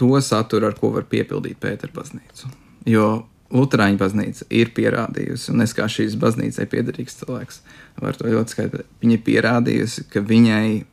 [0.00, 2.48] to saturu, ar ko var piepildīt Pētera baznīcu.
[2.88, 3.08] Jo
[3.50, 7.60] Lutāņu baznīca ir pierādījusi, un es kā šīs baznīcai piederīgs cilvēks,
[7.98, 8.86] varu to ļoti skaidri.
[9.02, 10.84] Viņa ir pierādījusi, ka viņai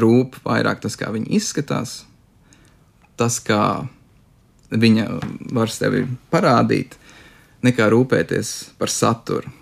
[0.00, 1.98] rūp vairāk tas, kā viņa izskatās,
[3.20, 3.84] tas, kā
[4.72, 5.06] viņa
[5.52, 6.96] var sevi parādīt,
[7.66, 9.52] nekā rūpēties par saturu.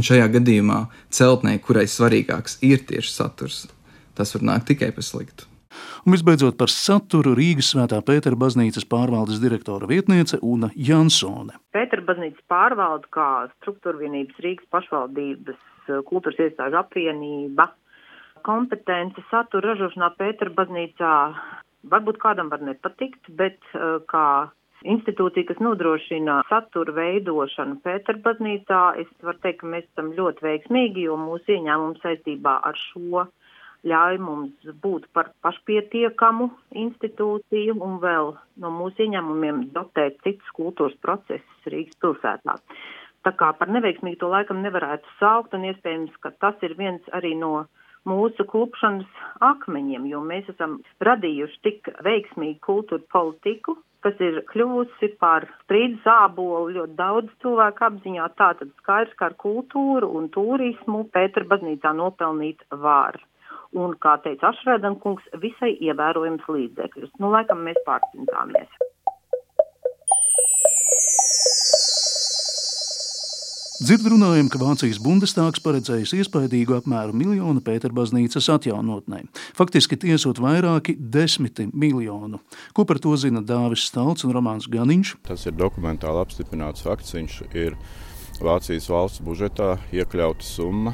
[0.00, 3.56] Un šajā gadījumā celtnē, kurai svarīgāks ir tieši saturs,
[4.16, 5.44] tas var nākt tikai par sliktu.
[6.08, 11.58] Un visbeidzot par saturu Rīgas Svētā Pētera baznīcas pārvaldes direktora vietniece Una Jansone.
[11.76, 17.68] Pētera baznīcas pārvalde kā struktūra vienības Rīgas pašvaldības eh, kultūras iestāžu apvienība
[18.48, 21.12] kompetence satura ražošanā Pētera baznīcā
[21.92, 24.48] varbūt kādam var nepatikt, bet eh, kā
[24.84, 28.80] institūcija, kas nodrošina satura veidošanu Pēterbaznīcā.
[29.02, 33.26] Es varu teikt, ka mēs esam ļoti veiksmīgi, jo mūsu ieņēmums saistībā ar šo
[33.90, 36.50] ļauj mums būt par pašpietiekamu
[36.82, 42.58] institūciju un vēl no mūsu ieņēmumiem dotēt citus kultūras procesus Rīgas pilsētā.
[43.24, 47.34] Tā kā par neveiksmīgu to laikam nevarētu saukt, un iespējams, ka tas ir viens arī
[47.36, 47.66] no
[48.08, 49.08] mūsu klupšanas
[49.44, 56.74] akmeņiem, jo mēs esam radījuši tik veiksmīgu kultūra politiku, kas ir kļuvusi par strīdus ābolu
[56.76, 58.28] ļoti daudz cilvēku apziņā.
[58.40, 63.20] Tātad skaidrs, ka ar kultūru un turismu Pētera baznīcā nopelnīt var.
[63.76, 67.12] Un, kā teica Ašrēdankungs, visai ievērojams līdzekļus.
[67.22, 68.80] Nu, laikam mēs pārcintāmies.
[73.80, 79.22] Dzird runājam, ka Vācijas Bundestāgs paredzējis iespaidīgu apmēru miljonu Pēterbaznīcas atjaunotnē.
[79.56, 82.42] Faktiski tiesot vairāki desmiti miljonu.
[82.76, 85.14] Ko par to zina Dāvis Stalts un Romāns Ganiņš?
[85.24, 87.16] Tas ir dokumentāli apstiprināts fakts.
[87.16, 87.80] Viņš ir
[88.44, 90.92] Vācijas valsts budžetā iekļauta summa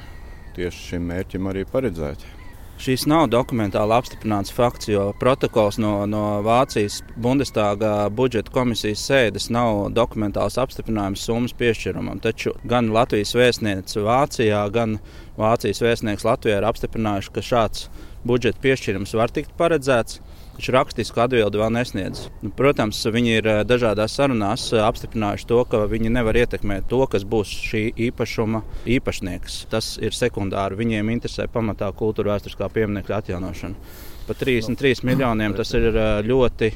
[0.55, 2.36] tieši šim mērķim arī paredzēta.
[2.77, 9.87] Šis nav dokumentāli apstiprināts fakts, jo protokols no, no Vācijas Bundestāga budžeta komisijas sēdes nav
[9.97, 12.21] dokumentāls apstiprinājums summas piešķirumam.
[12.21, 14.99] Taču gan Latvijas vēstniece Vācijā, gan
[15.41, 17.89] Vācijas vēstnieks Latvijā ir apstiprinājuši, ka šāds
[18.29, 20.21] budžeta piešķirums var tikt paredzēts.
[20.57, 22.23] Viņš rakstisku atbildi vēl nesniedz.
[22.41, 27.03] Nu, protams, viņi ir eh, dažādās sarunās eh, apstiprinājuši to, ka viņi nevar ietekmēt to,
[27.13, 28.63] kas būs šī īpašuma
[28.97, 29.59] īpašnieks.
[29.73, 30.79] Tas ir sekundāri.
[30.81, 33.93] Viņiem interesē pamatā kultūra vēsturiskā pieminiekta atjaunošana.
[34.27, 36.73] Par 33 miljoniem tas ir eh, ļoti,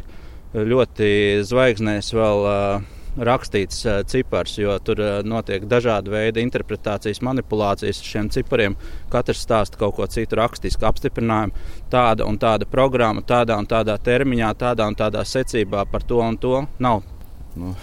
[0.60, 1.12] ļoti
[1.48, 2.48] zvaigznēs vēl
[3.18, 8.76] rakstīts uh, cipars, jo tur uh, notiek dažādi veidi interpretācijas, manipulācijas ar šiem cipariem.
[9.12, 11.66] Katrs stāsta kaut ko citu rakstisku apstiprinājumu.
[11.90, 16.38] Tāda un tāda programma, tādā un tādā termiņā, tādā un tādā secībā par to un
[16.38, 17.02] to nav.
[17.58, 17.74] Nu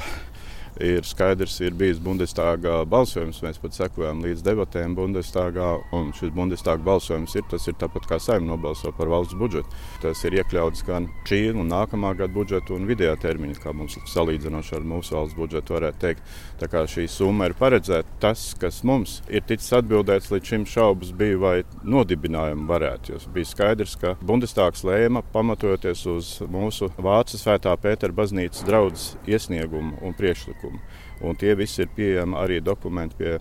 [0.84, 3.42] ir skaidrs, ir bijis Bundestāga balsojums.
[3.46, 5.70] Mēs pat sekojam līdz debatēm Bundestāgā.
[5.96, 9.70] Un šis Bundestāga balsojums ir ir tāpat kā saimnieks nobalso par valsts budžetu.
[10.02, 14.76] Tas ir iekļauts gan šī un nākamā gada budžetu un vidējā termiņa, kā mums salīdzinoši
[14.78, 16.36] ar mūsu valsts budžetu varētu teikt.
[16.62, 21.13] Tā kā šī summa ir paredzēta, tas, kas mums ir ticis atbildēts līdz šim šaubas
[21.18, 23.13] bija, vai nodibinājumu varētu.
[23.13, 30.00] Jo bija skaidrs, ka Bundestāgs lēma pamatojoties uz mūsu Vācijas svētā Pētera baznīcas draudzes iesniegumu
[30.06, 30.80] un priekšlikumu pasākumu.
[31.22, 33.40] Un tie visi ir pieejami arī dokumenti pie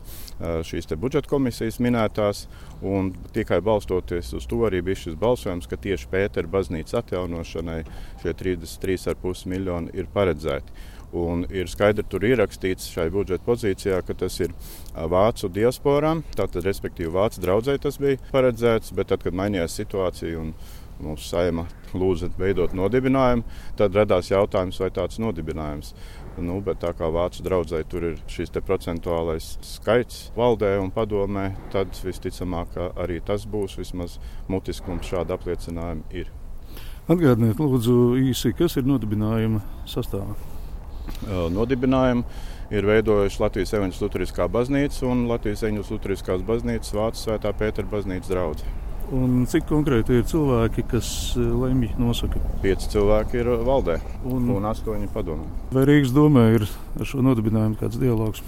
[0.65, 2.47] šīs budžeta komisijas minētās.
[3.33, 7.85] Tikai balstoties uz to arī bija šis balsojums, ka tieši Pētera baznīcas atjaunošanai
[8.23, 10.73] šie 33,5 miljoni ir paredzēti.
[11.17, 14.53] Un ir skaidri tur ierakstīts šai budžeta pozīcijā, ka tas ir
[14.93, 20.53] vācu diasporām, tātad, respektīvi, vācu draugai tas bija paredzēts, bet tad, kad mainījās situācija un
[21.01, 23.45] mūsu saima lūdza veidot nodibinājumu,
[23.79, 25.95] tad radās jautājums, vai tāds nodibinājums
[26.37, 31.97] Nu, bet tā kā vācu draugai tur ir šis procentuālais skaits valdē un padomē, tad
[32.05, 33.79] visticamāk arī tas būs.
[33.81, 34.19] Vismaz
[34.53, 36.29] mutiski mums šāda apliecinājuma ir.
[37.09, 40.35] Atgādiniet, lūdzu, īsi, kas ir nodibinājuma sastāvā.
[41.55, 42.25] nodibinājumu
[42.75, 48.33] ir veidojuši Latvijas Evanģēlis Lutheriskā baznīca un Latvijas Evanģēlis Lutheriskās baznīcas Vācijas Svētā Pētera baznīcas
[48.33, 48.67] draugs.
[49.15, 52.41] Un cik konkrēti ir cilvēki, kas lemj, nosaka?
[52.63, 55.47] Pieci cilvēki ir valdē un, un astoņi padomē.
[55.71, 58.43] Vai Rīgas domē ir ar šo nodibinājumu kāds dialogs?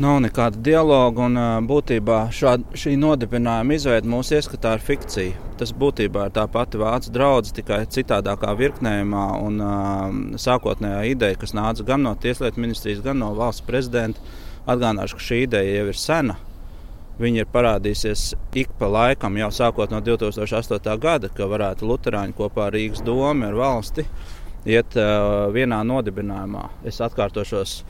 [0.00, 5.48] Nav nekāda dialoga, un būtībā šād, šī nodibinājuma izveide mūsu ieskatā ir fikcija.
[5.60, 9.24] Tas būtībā ir tā pati vācu draudzene, tikai citādākā virknējumā.
[9.44, 9.58] Un,
[10.40, 14.22] sākotnējā ideja, kas nāca gan no Tieslietu ministrijas, gan no valsts prezidenta,
[14.70, 16.38] atgādināšu, ka šī ideja jau ir sena.
[17.20, 18.20] Viņa ir parādījusies
[18.56, 20.92] ik pa laikam, jau sākot no 2008.
[21.00, 24.06] gada, ka varētu Lutāņi kopā ar Rīgas domu ar valsti
[24.64, 26.64] iet uh, vienā nodibinājumā.
[26.88, 27.82] Es atkārtošos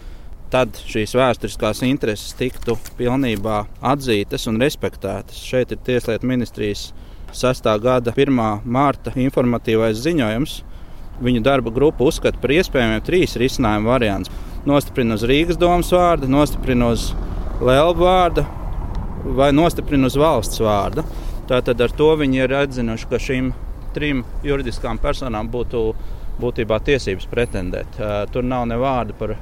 [0.51, 3.63] tad šīs vēsturiskās intereses tiktu pilnībā
[3.93, 5.39] atzītas un respektētas.
[5.47, 6.89] Šeit ir Tieslietu ministrijas
[7.31, 7.71] 6.
[7.83, 8.35] gada 1.
[8.67, 10.61] mārta informatīvais ziņojums.
[11.23, 14.47] Viņu darba grupa uzskata par iespējamiem trīs risinājumu variantus.
[14.67, 17.13] Nostiprina uz Rīgas domas vārdu, nostiprina uz
[17.61, 18.45] Lēlbu vārdu
[19.25, 21.05] vai nostiprina uz valsts vārdu.
[21.51, 23.53] Tātad ar to viņi ir atzinuši, ka šīm
[23.95, 25.85] trim juridiskām personām būtu
[26.41, 27.99] būtībā tiesības pretendēt.
[28.33, 29.35] Tur nav ne vārda par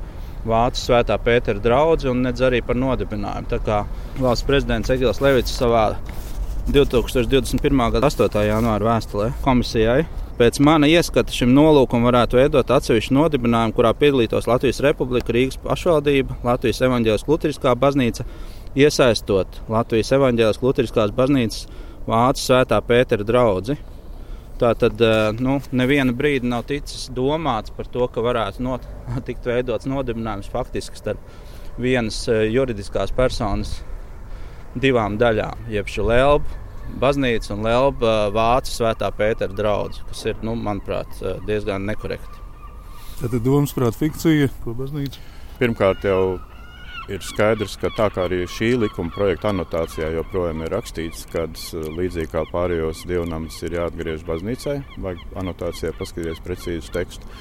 [0.49, 3.51] Vācijas svētā Pētera draugu un arī par nodibinājumu.
[3.51, 3.83] Tā kā
[4.19, 5.91] valsts prezidents Egils Levits savā
[6.71, 7.85] 2021.
[7.93, 8.47] gada 8.
[8.49, 10.07] janvāra vēstulē komisijai
[10.39, 16.37] Pēc mana ieskata šim nolūkam varētu veidot atsevišķu nodibinājumu, kurā piedalītos Latvijas Republika, Rīgas pašvaldība,
[16.47, 18.23] Latvijas evaņģēliskā Lutriskā baznīca,
[18.77, 21.69] iesaistot Latvijas evaņģēliskās Lutriskās baznīcas
[22.09, 23.77] Vācu svētā Pētera draugu.
[24.59, 28.87] Tā tad eh, nu, nevienu brīdi nav ticis domāts par to, ka varētu not,
[29.29, 33.79] tikt veidots nodibinājums faktiski starp vienas eh, juridiskās personas
[34.79, 36.65] divām daļām, jeb šī lēlba
[36.99, 42.45] baznīca un lēlba eh, vācu svētā Pētera draugs, kas ir, nu, manuprāt, diezgan nekorekti.
[43.19, 45.23] Tad domas prāt fikcija, ko baznīca?
[45.59, 46.39] Pirmkārt jau
[47.09, 52.33] ir skaidrs, ka tā kā arī šī likuma projekta anotācijā joprojām ir rakstīts, ka līdzīgi
[52.33, 57.39] kā pārējos dievnams ir jāatgriež baznīcai, vajag anotācijā paskatīties precīzu tekstu.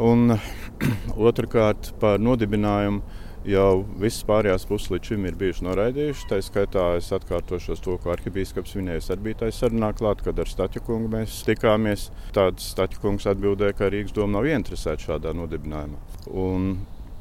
[0.00, 0.38] Un
[1.28, 3.02] otrkārt par nodibinājumu
[3.48, 6.28] jau visas pārējās puses līdz šim ir bijušas noraidījušas.
[6.30, 11.10] Tā skaitā es atkārtošos to, ko arhibīskaps minēja Sarbītais sarunā klāt, kad ar Staķu kungu
[11.12, 12.08] mēs tikāmies.
[12.36, 16.00] Tāds Staķu kungs atbildēja, ka Rīgas doma nav ieinteresēta šādā nodibinājumā.
[16.30, 16.70] Un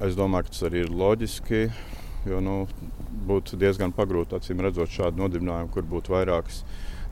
[0.02, 1.60] Es domāju, ka tas arī ir loģiski,
[2.26, 2.56] jo nu,
[3.30, 6.64] būtu diezgan pagrūti acīm redzot šādu nodibinājumu, kur būtu vairākas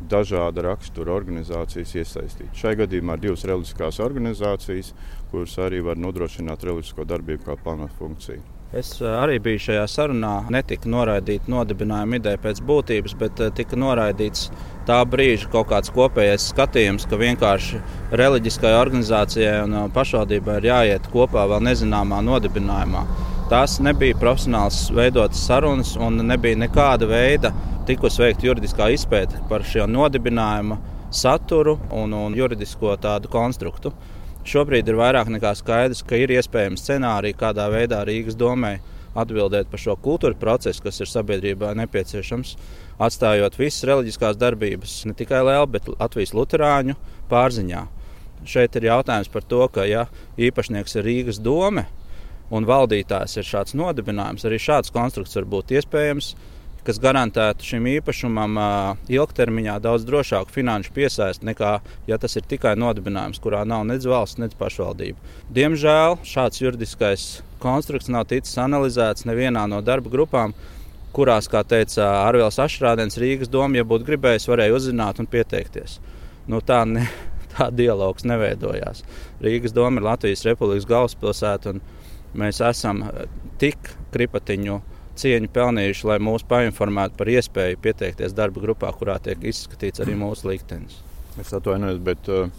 [0.09, 2.57] dažāda rakstura organizācijas iesaistītas.
[2.57, 4.93] Šai gadījumā ir divas reliģiskās organizācijas,
[5.29, 8.58] kuras arī var nodrošināt reliģisko darbību kā pamatfunkciju.
[8.69, 10.33] Es eh, arī biju šajā sarunā.
[10.53, 14.51] Netika noraidīta nodibinājuma ideja pēc būtības, bet eh, tika noraidīts
[14.85, 17.79] tā brīža kaut kāds kopējais skatījums, ka vienkārši
[18.19, 23.03] reliģiskai organizācijai un uh, pašvaldībai ir jāiet kopā vēl nezināmā nodibinājumā.
[23.49, 27.53] Tās nebija profesionāls veidotas sarunas un nebija nekāda veida
[27.89, 30.77] tikus veikt juridiskā izpēta par šo nodibinājumu
[31.09, 33.93] saturu un, un juridisko tādu konstruktu.
[34.49, 38.79] Šobrīd ir vairāk nekā skaidrs, ka ir iespējams scenāriji, kādā veidā Rīgas domē
[39.19, 42.55] atbildēt par šo kultūra procesu, kas ir sabiedrībā nepieciešams
[43.05, 46.97] atstājot visas reliģiskās darbības, ne tikai Lielu, bet Latvijas Lutāņu
[47.29, 47.83] pārziņā.
[48.49, 50.07] Šeit ir jautājums par to, ka, ja
[50.39, 51.85] īpašnieks ir Rīgas doma
[52.49, 56.33] un valdītājs ir šāds nodibinājums, arī šāds konstrukts var būt iespējams,
[56.89, 58.55] kas garantētu šim īpašumam
[59.13, 61.75] ilgtermiņā daudz drošāku finanšu piesaisti nekā,
[62.09, 65.21] ja tas ir tikai nodibinājums, kurā nav nec valsts, nec pašvaldība.
[65.53, 67.27] Diemžēl šāds juridiskais
[67.61, 70.57] konstrukts nav ticis analizēts nevienā no darba grupām,
[71.13, 75.99] kurās, kā teica Arvils Ašrādens, Rīgas doma, ja būtu gribējis, varēja uzzināt un pieteikties.
[76.49, 77.05] Nu, tā, ne,
[77.53, 79.05] tā dialogs neveidojās.
[79.45, 83.05] Rīgas doma ir Latvijas Republikas galvaspilsēta, un mēs esam
[83.61, 84.81] tik kripatiņu
[85.19, 90.49] cieņu pelnījuši, lai mūs painformētu par iespēju pieteikties darba grupā, kurā tiek izskatīts arī mūsu
[90.49, 91.01] liktenis.
[91.39, 92.49] Es atvainojos, bet uh,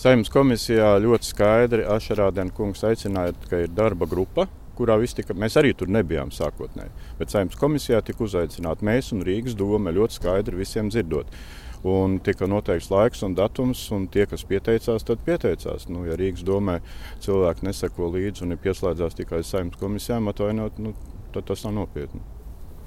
[0.00, 4.46] Saimnes komisijā ļoti skaidri Ašarādena kungs aicināja, ka ir darba grupa,
[4.78, 5.34] kurā viss tika.
[5.36, 6.92] Mēs arī tur nebijām sākotnēji.
[7.18, 11.28] Bet saimnes komisijā tika uzaicināti mēs un Rīgas doma ļoti skaidri visiem dzirdot.
[11.90, 15.84] Un tika noteikts laiks un datums, un tie, kas pieteicās, tad pieteicās.
[15.92, 16.78] Nu, ja Rīgas domē
[17.24, 20.94] cilvēki neseko līdzi un ir pieslēdzās tikai saimnes komisijām, atvainot, nu,
[21.34, 22.20] tad tas nav nopietni.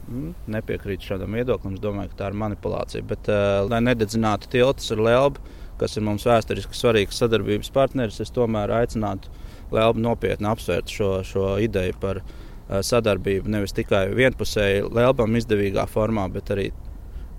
[0.03, 1.77] Mm, nepiekrītu šādam viedoklim.
[1.77, 3.06] Es domāju, ka tā ir manipulācija.
[3.08, 5.43] Bet, uh, lai nededzinātu tiltus ar Lielbu,
[5.79, 9.32] kas ir mums vēsturiski svarīgs sadarbības partneris, es tomēr aicinātu
[9.73, 16.28] Lēlba nopietni apsvērt šo, šo ideju par uh, sadarbību nevis tikai vienpusēji Lēlbam izdevīgā formā,
[16.34, 16.70] bet arī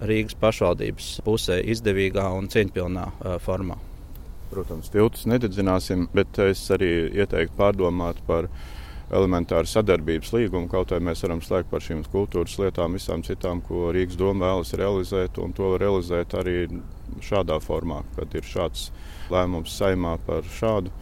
[0.04, 3.76] Rīgas pašvaldības pusē izdevīgā un cieņpilnā uh, formā.
[4.54, 8.48] protams, tiltus nededzināsim, bet es arī ieteiktu pārdomāt par
[9.14, 10.68] elementāru sadarbības līgumu.
[10.72, 14.74] Kaut arī mēs varam slēgt par šīm kultūras lietām, visām citām, ko Rīgas doma vēlas
[14.78, 16.58] realizēt, un to var realizēt arī
[17.24, 18.90] šādā formā, kad ir šāds
[19.32, 20.92] lēmums saimā par šādu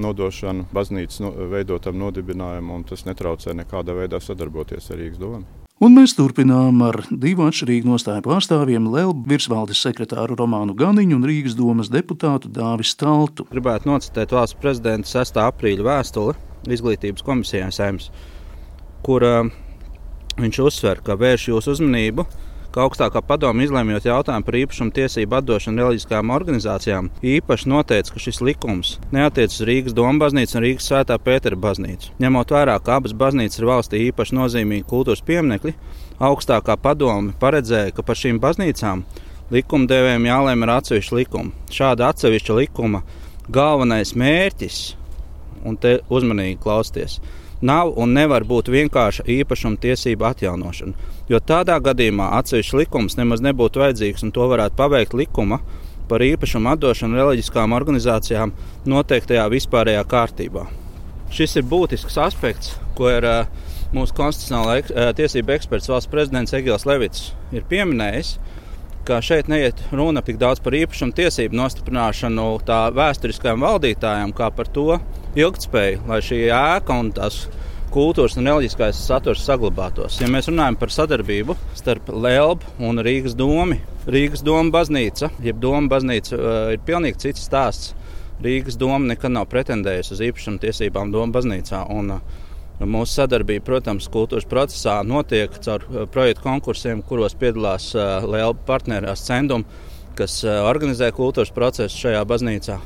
[0.00, 5.46] nodošanu baznīcas veidotam nodibinājumam, un tas netraucē nekādā veidā sadarboties ar Rīgas domu.
[5.80, 11.56] Un mēs turpinām ar divu atšķirīgu nostāju pārstāvjiem- Lēlu virsvaldes sekretāru Romānu Ganiņu un Rīgas
[11.56, 13.46] domas deputātu Dāvis Taltu.
[13.48, 15.40] Gribētu nocitēt valsts prezidenta 6.
[15.40, 18.10] aprīļa vēstuli izglītības komisijai Sēmas,
[19.06, 19.50] kur uh,
[20.40, 22.26] viņš uzsver, ka vērš jūsu uzmanību
[22.70, 28.40] ka augstākā padome izlēmjot jautājumu par īpašumu tiesību atdošanu reliģiskajām organizācijām, īpaši noteica, ka šis
[28.46, 32.14] likums neatiecas uz Rīgas Doma baznīcu un Rīgas Svētā Pētera baznīcu.
[32.22, 35.74] Ņemot vērā, ka abas baznīcas ir valstī īpaši nozīmīgi kultūras pieminekļi,
[36.30, 39.02] augstākā padome paredzēja, ka par šīm baznīcām
[39.50, 41.54] likumdevējiem jālēm ar atsevišķu likumu.
[41.74, 43.02] Šāda atsevišķa likuma
[43.50, 44.82] galvenais mērķis,
[45.66, 47.18] un te uzmanīgi klausieties,
[47.60, 51.08] nav un nevar būt vienkārša īpašuma tiesība atjaunošana.
[51.30, 55.60] Jo tādā gadījumā atsevišķs likums nemaz nebūtu vajadzīgs, un to varētu paveikt likuma
[56.10, 58.54] par īpašumu atdošanu reliģiskām organizācijām
[58.90, 60.64] noteiktajā vispārējā kārtībā.
[61.30, 66.88] Šis ir būtisks aspekts, ko ir uh, mūsu konstitucionālā uh, tiesība eksperts valsts prezidents Egils
[66.88, 68.34] Levits ir pieminējis
[69.04, 74.68] ka šeit neiet runa tik daudz par īpašumu tiesību nostiprināšanu tā vēsturiskajam valdītājam, kā par
[74.70, 74.98] to
[75.38, 77.44] ilgspēju, lai šī ēka un tās
[77.94, 80.20] kultūras un reliģiskais saturs saglabātos.
[80.22, 83.78] Ja mēs runājam par sadarbību starp Lēlbu un Rīgas domu,
[84.10, 87.94] Rīgas doma baznīca, jeb doma baznīca uh, ir pilnīgi cits stāsts.
[88.40, 91.84] Rīgas doma nekad nav pretendējusi uz īpašumu tiesībām doma baznīcā.
[91.94, 92.46] Un, uh,
[92.80, 99.66] Mūsu sadarbība, protams, kultūras procesā notiek caur uh, projektu konkursiem, kuros piedalās Liela partneri Ascendum,
[100.16, 102.78] kas organizē kultūras procesu šajā baznīcā.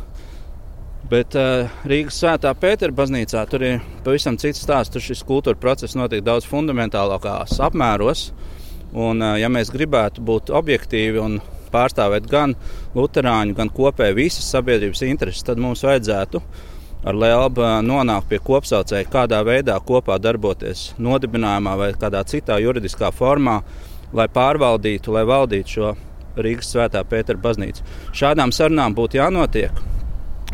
[1.10, 1.36] Bet
[1.84, 4.94] Rīgas Svētā Pētera baznīcā tur ir pavisam cits stāsts.
[4.94, 8.30] Tur šis kultūra process notiek daudz fundamentālākās apmēros.
[8.94, 11.40] Un, ja mēs gribētu būt objektīvi un
[11.74, 12.54] pārstāvēt gan
[12.94, 16.62] Lutāņu, gan kopēji visas sabiedrības intereses, tad mums vajadzētu uh,
[17.04, 23.60] ar Lielbu nonākt pie kopsaucēja, kādā veidā kopā darboties nodibinājumā vai kādā citā juridiskā formā,
[24.16, 25.94] lai pārvaldītu, lai valdītu šo
[26.34, 27.84] Rīgas Svētā Pētera baznīcu.
[28.16, 29.93] Šādām sarunām būtu jānotiek.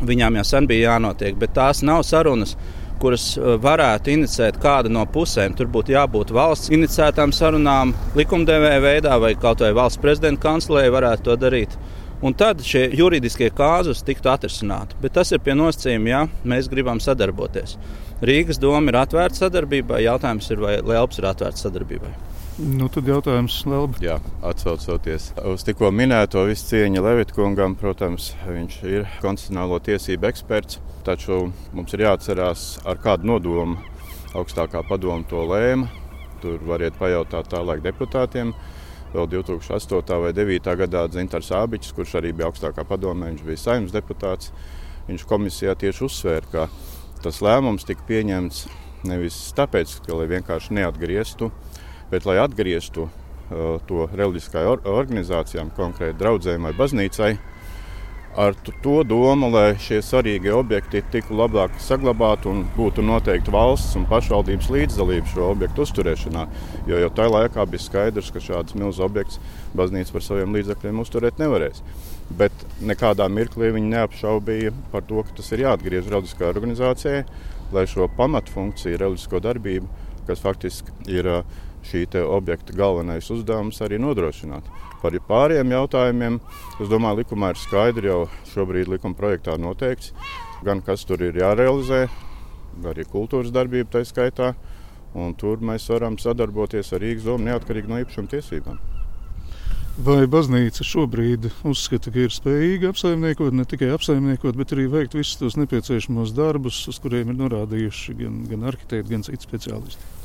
[0.07, 2.55] Viņām jau sen bija jānotiek, bet tās nav sarunas,
[3.01, 5.55] kuras varētu inicēt kāda no pusēm.
[5.57, 11.29] Tur būtu jābūt valsts inicētām sarunām, likumdevēja veidā, vai kaut vai valsts prezidenta kancelēja varētu
[11.29, 11.77] to darīt.
[12.21, 14.99] Un tad šie juridiskie kāzus tiktu atrisināti.
[15.01, 17.79] Bet tas ir pie nosacījuma, ja mēs gribam sadarboties.
[18.21, 20.03] Rīgas doma ir atvērta sadarbībai.
[20.05, 22.13] Jautājums ir, vai Lielps ir atvērts sadarbībai.
[22.61, 23.97] Nu, tad jautājums Lielba.
[24.05, 30.77] Jā, atsaucoties uz tikko minēto visu cieņu Levitkungam, protams, viņš ir konstitucionālo tiesību eksperts.
[31.07, 33.79] Taču mums ir jāatcerās, ar kādu nodomu
[34.37, 35.89] augstākā padoma to lēma.
[36.43, 38.53] Tur variet pajautāt tālāk deputātiem
[39.15, 40.21] vēl 2008.
[40.27, 40.77] vai 2009.
[40.83, 44.53] gadā Zintars Ābiķis, kurš arī bija augstākā padomē, viņš bija saimnes deputāts.
[45.09, 46.69] Viņš komisijā tieši uzsvēra, ka
[47.25, 48.67] tas lēmums tika pieņemts
[49.09, 51.49] nevis tāpēc, ka lai vienkārši neatgrieztu,
[52.11, 57.35] bet lai atgrieztu uh, to reliģiskajām or organizācijām, konkrēti draudzēm vai baznīcai,
[58.37, 64.07] ar to domu, lai šie svarīgie objekti tiktu labāk saglabāti un būtu noteikti valsts un
[64.11, 66.45] pašvaldības līdzdalība šo objektu uzturēšanā.
[66.89, 69.41] Jo jau tajā laikā bija skaidrs, ka šāds milzīgs objekts
[69.77, 71.83] baznīca par saviem līdzekļiem uzturēt nevarēs.
[72.39, 72.55] Bet
[72.87, 77.25] nekādā mirklī viņi neapšaubīja par to, ka tas ir jāatgriež reliģiskajai organizācijai,
[77.75, 79.91] lai šo pamatfunkciju, reliģisko darbību,
[80.31, 81.27] kas faktiski ir
[81.87, 84.67] šī objekta galvenais uzdevums, arī nodrošināt.
[85.01, 86.41] Par pārējiem jautājumiem,
[86.81, 90.13] es domāju, likumā ir skaidri jau šobrīd likuma projektā noteikts,
[90.65, 92.07] gan kas tur ir jārealizē,
[92.85, 94.55] arī kultūras darbība tā skaitā.
[95.11, 98.77] Un tur mēs varam sadarboties ar Rīgas domu neatkarīgi no īpašuma tiesībām.
[100.01, 105.41] Vai baznīca šobrīd uzskata, ka ir spējīga apsaimniekot, ne tikai apsaimniekot, bet arī veikt visus
[105.41, 110.20] tos nepieciešamos darbus, uz kuriem ir norādījuši gan, gan arhitekti, gan citi speciālisti?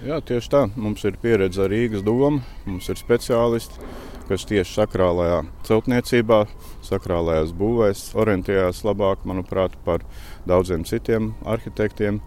[0.00, 0.60] Jā, tieši tā.
[0.80, 3.82] Mums ir pieredze ar Rīgas domu, mums ir speciālisti,
[4.30, 6.38] kas tieši sakrālajā celtniecībā,
[6.86, 10.06] sakrālajās būvēs orientējās labāk, manuprāt, par
[10.48, 12.22] daudziem citiem arhitektiem.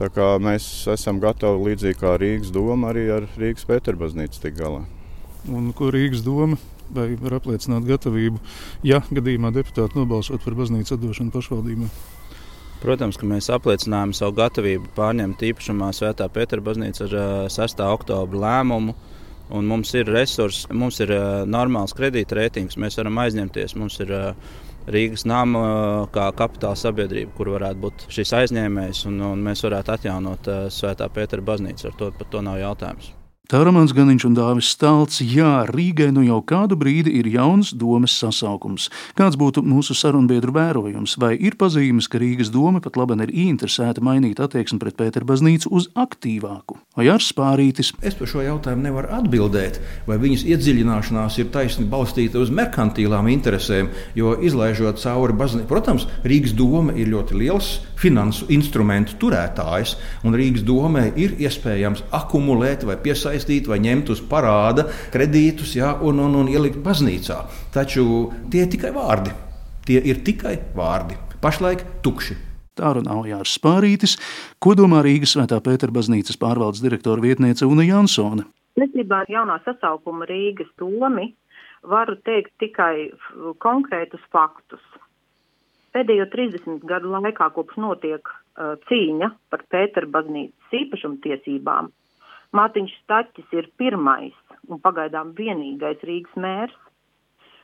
[0.00, 4.82] Tā kā mēs esam gatavi līdzīgi kā Rīgas doma arī ar Rīgas Pēterbaznīcu tik galā.
[5.46, 6.58] Un ko Rīgas doma
[6.90, 8.42] vai var apliecināt gatavību,
[8.82, 11.92] ja gadījumā deputāti nobalsot par baznīcu atdošanu pašvaldībai?
[12.82, 17.14] Protams, ka mēs apliecinājām savu gatavību pārņemt īpašumā Svētā Pētera baznīca ar
[17.54, 17.82] 6.
[17.86, 18.96] oktobra lēmumu.
[19.52, 23.76] Un mums ir resursi, mums ir uh, normāls kredītreitings, mēs varam aizņemties.
[23.78, 24.52] Mums ir uh,
[24.90, 25.62] Rīgas nama
[26.10, 31.50] kā kapitāla sabiedrība, kur varētu būt šis aizņēmējs, un, un mēs varētu atjaunot Svētā Pētera
[31.52, 31.92] baznīcu.
[31.92, 33.12] Ar to, to nav jautājums.
[33.52, 35.18] Tā Romanis Ganiņš un Dāvis Stalts.
[35.20, 38.86] Jā, Rīgai nu jau kādu brīdi ir jauns domas sasaukums.
[39.12, 41.18] Kāds būtu mūsu sarunbiedru vērojums?
[41.20, 45.68] Vai ir pazīmes, ka Rīgas doma pat labi ir ieinteresēta mainīt attieksmi pret Pēteru baznīcu
[45.68, 46.78] uz aktīvāku?
[46.96, 47.92] Vai ar spārītis?
[48.00, 53.92] Es par šo jautājumu nevaru atbildēt, vai viņas iedziļināšanās ir taisni balstīta uz merkantīlām interesēm,
[54.16, 60.64] jo izlaižot cauri baznīcu, protams, Rīgas doma ir ļoti liels finansu instrumentu turētājs, un Rīgas
[60.66, 66.48] domē ir iespējams akumulēt vai piesaistīt vai ņemt uz parāda kredītus ja, un, un, un
[66.52, 67.42] ielikt baznīcā.
[67.74, 68.04] Taču
[68.52, 69.34] tie ir tikai vārdi.
[69.86, 71.18] Tie ir tikai vārdi.
[71.42, 72.38] Pašlaik tukši.
[72.78, 74.16] Tā runā Jārs Spārītis,
[74.62, 78.46] ko domā Rīgas Svētā Pētera baznīcas pārvaldes direktora vietniece Una Jansone.
[78.78, 81.34] Saistībā ar jaunā sasaukuma Rīgas domi
[81.84, 83.10] varu teikt tikai
[83.60, 84.80] konkrētus faktus.
[85.92, 91.90] Pēdējo 30 gadu laikā, kopš notiek uh, cīņa par Pētera baznīcas īpašumtiesībām,
[92.52, 94.34] Mārtiņš Staķis ir pirmais
[94.68, 96.74] un pagaidām vienīgais Rīgas mērs,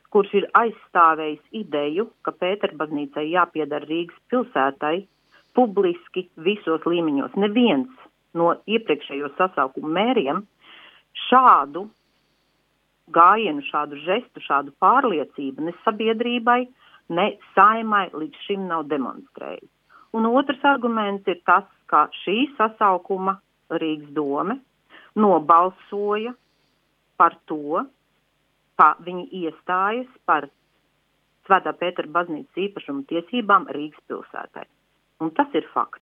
[0.09, 4.95] kurš ir aizstāvējis ideju, ka Pētera baznīcai jāpiedara Rīgas pilsētai
[5.57, 7.37] publiski visos līmeņos.
[7.37, 7.91] Neviens
[8.37, 10.41] no iepriekšējo sasaukumu mēriem
[11.29, 11.85] šādu
[13.13, 16.63] gājienu, šādu žestu, šādu pārliecību ne sabiedrībai,
[17.13, 19.69] ne saimai līdz šim nav demonstrējis.
[20.17, 23.37] Un otrs arguments ir tas, ka šī sasaukuma
[23.69, 24.57] Rīgas dome
[25.19, 26.33] nobalsoja
[27.19, 27.83] par to,
[28.79, 30.47] ka viņi iestājas par
[31.49, 34.67] Svētā Pētera baznīcas īpašumu tiesībām Rīgas pilsētai.
[35.25, 36.08] Un tas ir fakts.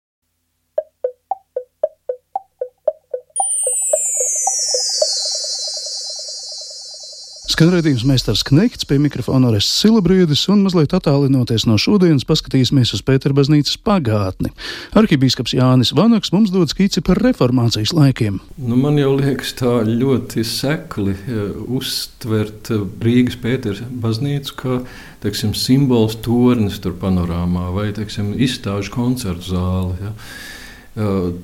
[7.52, 13.02] Skan redzējums Mēsters Knekts pie mikrofona Orests Silabriedis un mazliet attālinoties no šodienas paskatīsimies uz
[13.04, 14.48] Pētera baznīcas pagātni.
[14.96, 18.38] Arhibīskaps Jānis Vanaks mums dod skici par reformācijas laikiem.
[18.56, 22.72] Nu, man jau liekas tā ļoti sekli ja, uztvert
[23.04, 24.78] Rīgas Pētera baznīcu kā
[25.26, 30.00] teiksim, simbols tornis tur panorāmā vai teiksim, izstāžu koncertu zāli.
[30.00, 30.14] Ja.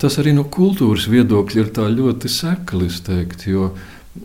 [0.00, 3.70] Tas arī no kultūras viedokļa ir ļoti seklis, teikt, jo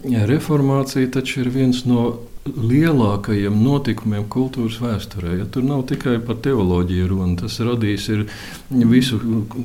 [0.03, 2.05] Reformācija taču ir viens no
[2.43, 5.37] lielākajiem notikumiem kultūras vēsturē.
[5.39, 8.09] Ja tur nav tikai par teoloģiju runa, tas radīs
[8.69, 9.19] visu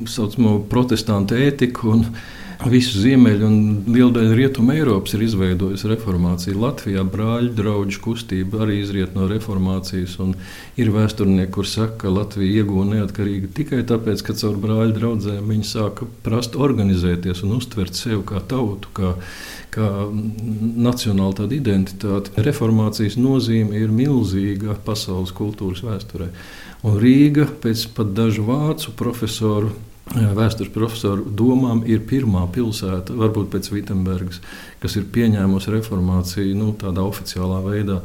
[0.07, 1.99] saucamo protestantu ētiku.
[2.59, 6.57] Visu ziemeļu un lielu daļu rietumu Eiropas ir izveidojusi reformācija.
[6.59, 10.17] Latvijā brāļu draugu kustība arī izriet no reformācijas.
[10.75, 15.69] Ir vēsturnieki, kur saka, ka Latvija ieguva neatkarību tikai tāpēc, ka caur brāļu draugiem viņi
[15.71, 19.13] sāka prast organizēties un uztvert sevi kā tautu, kā,
[19.73, 22.33] kā nacionālu tādu identitāti.
[22.45, 26.31] Reformācijas nozīme ir milzīga pasaules kultūras vēsturē.
[26.87, 29.73] Un Rīga pēc pat dažu vācu profesoru
[30.09, 34.41] vēstures profesoru domām ir pirmā pilsēta, varbūt pēc Vitsenbergas,
[34.81, 38.01] kas ir pieņēmusi reformāciju nu, tādā oficiālā veidā.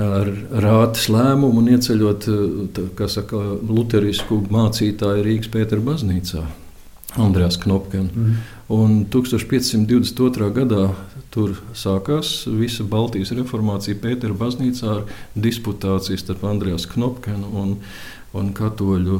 [0.00, 0.28] Ar
[0.64, 2.28] rātas lēmumu un ieceļot
[3.12, 6.44] saka, luterisku mācītāju Rīgas Pētera baznīcā,
[7.20, 8.12] Andrēs Knopkins.
[8.16, 8.38] Mm.
[8.72, 10.48] Un 1522.
[10.56, 10.86] gadā
[11.32, 15.02] tur sākās visa Baltijas reformācija Pētera baznīcā ar
[15.36, 17.76] disputāciju starp Andrēs Knopkinu un
[18.32, 19.18] un katoļu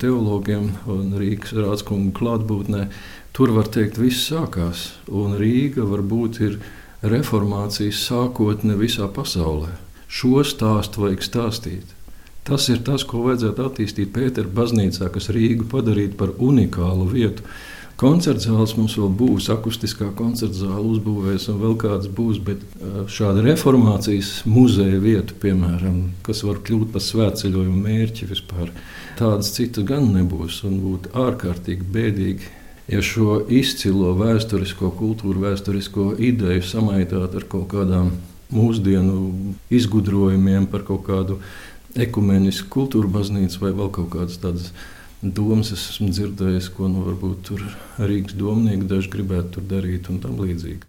[0.00, 2.88] teologiem un Rīgas rādskungu klātbūtnē.
[3.36, 6.58] Tur var teikt, viss sākās, un Rīga varbūt ir
[7.00, 9.72] reformācijas sākotne visā pasaulē.
[10.10, 11.96] Šo stāstu vajag stāstīt.
[12.44, 17.46] Tas ir tas, ko vajadzētu attīstīt Pētera baznīcā, kas Rīgu padarītu par unikālu vietu
[18.00, 22.38] Koncerts zāles mums vēl būs, akustiskā koncerta zāle uzbūvēs, un vēl kāds būs.
[22.40, 22.62] Bet
[23.12, 28.70] šāda reformācijas muzeja vieta, piemēram, kas var kļūt par svētceļojumu mērķi vispār,
[29.18, 30.62] tādas citas gan nebūs.
[30.64, 32.48] Un būtu ārkārtīgi bēdīgi,
[32.88, 38.14] ja šo izcilo vēsturisko, kultūru vēsturisko ideju samaitāt ar kaut kādām
[38.48, 41.36] mūsdienu izgudrojumiem par kaut kādu
[42.00, 44.72] ekumenisku kultūru baznīcu vai vēl kaut kādas tādas
[45.22, 47.64] domas es esmu dzirdējis, ko nu, varbūt tur
[48.00, 50.86] Rīgas domnieki daži gribētu tur darīt un tam līdzīgi.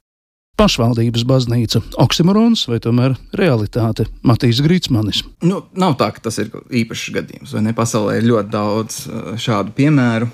[0.59, 5.23] Pašvaldības baznīca, oksimorons vai tomēr realitāte Matīs Grīsmanis.
[5.47, 6.51] Nu, nav tā, ka tas ir
[6.83, 7.73] īpašs gadījums, vai ne?
[7.75, 10.29] Pasaulē ir ļoti daudz uh, šādu piemēru,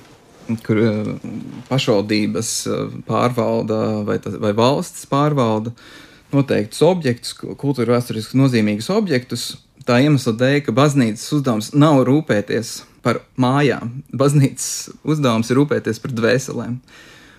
[0.66, 1.14] kur uh,
[1.70, 5.72] pašvaldības uh, pārvalda vai, tas, vai valsts pārvalda
[6.34, 9.54] noteiktus objektus, kultūra vēsturiski nozīmīgus objektus,
[9.88, 12.74] tā iemesla dēļ, ka baznīcas uzdevums nav rūpēties
[13.06, 14.02] par mājām.
[14.16, 16.82] Baznīcas uzdevums ir rūpēties par dvēselēm.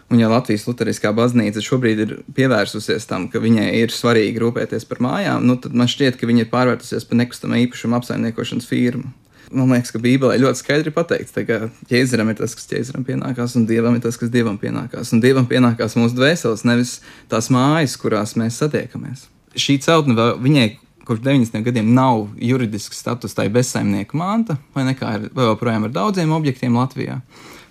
[0.09, 5.03] Un, ja Latvijas Lutheriskā baznīca šobrīd ir pievērsusies tam, ka viņai ir svarīgi rūpēties par
[5.05, 9.13] mājām, nu, tad man šķiet, ka viņa ir pārvērtusies par nekustamā īpašuma apsaimniekošanas firmu.
[9.53, 13.65] Man liekas, ka Bībelē ļoti skaidri pateikts, ka ķēzaram ir tas, kas ķēzaram pienākās, un
[13.69, 15.13] dievam ir tas, kas dievam pienākās.
[15.17, 16.99] Un dievam pienākās mūsu dvēseles, nevis
[17.33, 19.25] tās mājas, kurās mēs satiekamies.
[19.57, 20.69] Šī celtne viņai
[21.09, 25.89] kopš 90 gadiem nav juridisks status, tā ir bezsaimnieka manta, vai nekā ir vēl joprojām
[25.89, 27.21] ar daudziem objektiem Latvijā.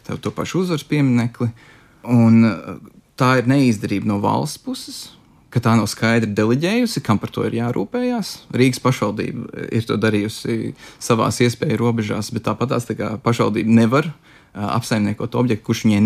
[0.07, 1.51] Tev to pašu uzvaras pieminekli.
[2.07, 2.79] Un uh,
[3.19, 4.99] tā ir neizdarība no valsts puses,
[5.53, 8.33] ka tā nav skaidri deleģējusi, kam par to ir jārūpējas.
[8.57, 14.73] Rīgas pašvaldība ir to darījusi savās iespēju robežās, bet tāpat tās tā pašvaldība nevar uh,
[14.77, 16.01] apsaimniekot objektu, kurš viņai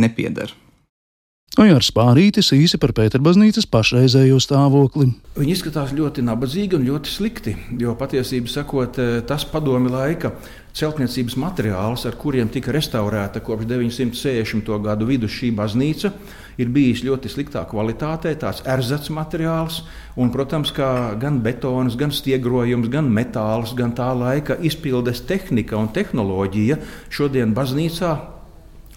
[1.61, 1.71] nepieder.
[1.71, 5.11] Ojārs Pārītis īsi par Pēterbaznīcas pašreizējo stāvokli.
[5.37, 10.31] Viņi izskatās ļoti nabadzīgi un ļoti slikti, jo patiesībā sakot, eh, tas padomi laika
[10.73, 14.79] celtniecības materiāls, ar kuriem tika restaurēta kopš 960.
[14.79, 16.11] gadu vidus šī baznīca,
[16.57, 19.83] ir bijis ļoti sliktā kvalitātē, tāds erzats materiāls,
[20.17, 26.77] un, protams, gan betons, gan stiegrojums, gan metāls, gan tā laika izpildes tehnika un tehnoloģija
[27.09, 28.40] šodien baznīcā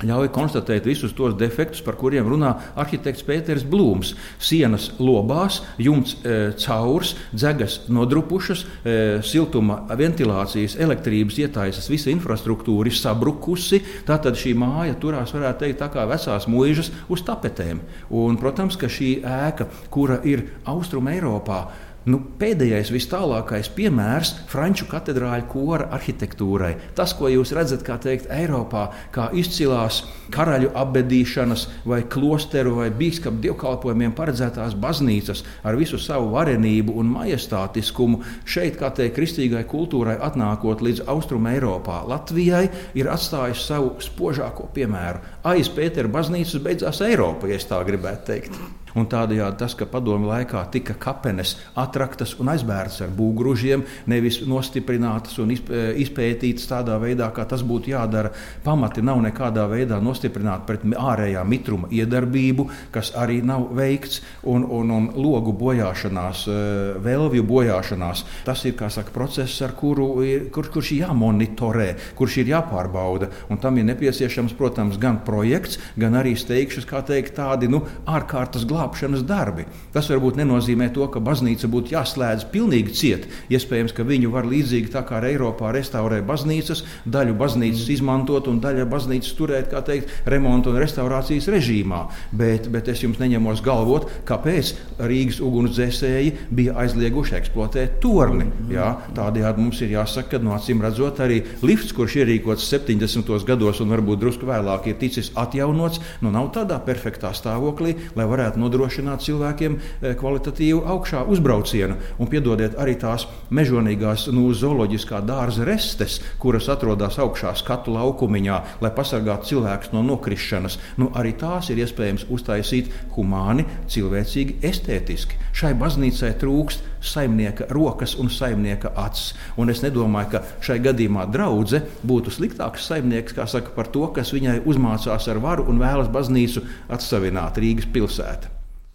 [0.03, 4.15] ļauj konstatēt visus tos defektus, par kuriem runā arhitekts Pēters Blūms.
[4.43, 12.99] Sienas lobās, jumts e, caurs, dzegas nodrupušas, e, siltuma, ventilācijas, elektrības ietaisas, visa infrastruktūra ir
[12.99, 13.83] sabrukusi.
[14.09, 17.85] Tātad šī māja turās, varētu teikt, tā kā vecās mūžas uz tapetēm.
[18.11, 21.69] Un, protams, ka šī ēka, kura ir Austrum Eiropā,
[22.05, 26.75] Nu, pēdējais, vis tālākais piemērs Franču katedrāļu kora arhitektūrai.
[26.99, 30.03] Tas, ko jūs redzat, kā teikt, Eiropā, kā izcilās
[30.35, 38.23] karaļu apbedīšanas, vai klosteru, vai biskupu dievkalpojumiem paredzētās baznīcas ar visu savu varenību un majestātiskumu,
[38.45, 42.65] šeit, kā teikt, kristīgai kultūrai atnākot līdz Austrum Eiropā, Latvijai
[42.99, 45.23] ir atstājis savu spožāko piemēru.
[45.55, 48.65] Aiz Pētera baznīcas beidzās Eiropa, ja tā gribētu teikt.
[48.95, 55.41] Un tādējādi tas, ka padomu laikā tika kapenes atraktas un aizbērtas ar būgružiem, nevis nostiprinātas
[55.43, 58.31] un izpētītas tādā veidā, kā tas būtu jādara.
[58.63, 64.91] Pamati nav nekādā veidā nostiprināti pret ārējā mitruma iedarbību, kas arī nav veikts, un, un,
[64.95, 68.25] un logu bojāšanās, eh, vēlvju bojāšanās.
[68.45, 73.31] Tas ir saka, process, ar kuru ir, kur, kurš ir jāmonitorē, kurš ir jāpārbauda.
[73.51, 78.67] Un tam ir nepieciešams, protams, gan projekts, gan arī steigšas, kā teikt, tādi nu, ārkārtas
[78.69, 79.65] glābšanas glābšanas darbi.
[79.93, 83.27] Tas varbūt nenozīmē to, ka baznīca būtu jāslēdz pilnīgi ciet.
[83.51, 88.87] Iespējams, ka viņu var līdzīgi tā kā Eiropā restaurē baznīcas, daļu baznīcas izmantot un daļu
[88.91, 92.05] baznīcas turēt, kā teikt, remonta un restaurācijas režīmā.
[92.33, 98.49] Bet, bet es jums neņemos galvot, kāpēc Rīgas ugunsdzēsēji bija aizlieguši eksploatēt torni.
[98.73, 103.33] Jā, tādējādi mums ir jāsaka, ka no acīm redzot arī lifts, kurš ierīkots 70.
[103.49, 108.61] gados un varbūt drusku vēlāk ir ticis atjaunots, nu nav tādā perfektā stāvoklī, lai varētu
[108.63, 111.99] nodrošināt cilvēkiem eh, kvalitatīvu augšā uzbraucienu.
[112.19, 118.93] Un piedodiet arī tās mežonīgās nu, zooloģiskā dārza restes, kuras atrodas augšā skatu laukumiņā, lai
[118.95, 120.79] pasargātu cilvēkus no nokrišanas.
[121.01, 125.39] Nu, arī tās ir iespējams uztaisīt humāni, cilvēcīgi, estētiski.
[125.55, 129.35] Šai baznīcai trūkst saimnieka rokas un saimnieka acis.
[129.61, 134.61] Un es nedomāju, ka šai gadījumā draudzene būtu sliktāks saimnieks saka, par to, kas viņai
[134.65, 138.54] uzmācās ar varu un vēlas baznīcu atsavināt Rīgas pilsētu.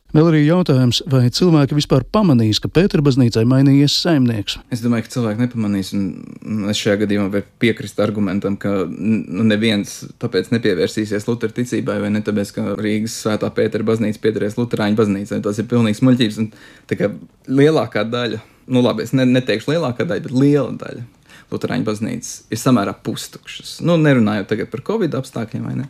[0.09, 4.55] Vēl arī jautājums, vai cilvēki vispār pamanīs, ka Pēterbaznīcai mainījies saimnieks?
[4.73, 9.99] Es domāju, ka cilvēki nepamanīs, un es šajā gadījumā varu piekrist argumentam, ka nu, neviens
[10.21, 15.43] tāpēc nepievērsīsies Lutera ticībai, vai ne tāpēc, ka Rīgas svētā Pētera baznīca piederēs Luterāņu baznīcai.
[15.45, 17.13] Tas ir pilnīgs muļķības, un
[17.61, 18.41] lielākā daļa,
[18.73, 21.05] nu labi, es ne, neteikšu lielākā daļa, bet liela daļa.
[21.53, 23.79] Lutāņu baznīcas ir samērā pustukšas.
[23.85, 25.87] Nu, nerunājot tagad par Covid apstākļiem, vai ne?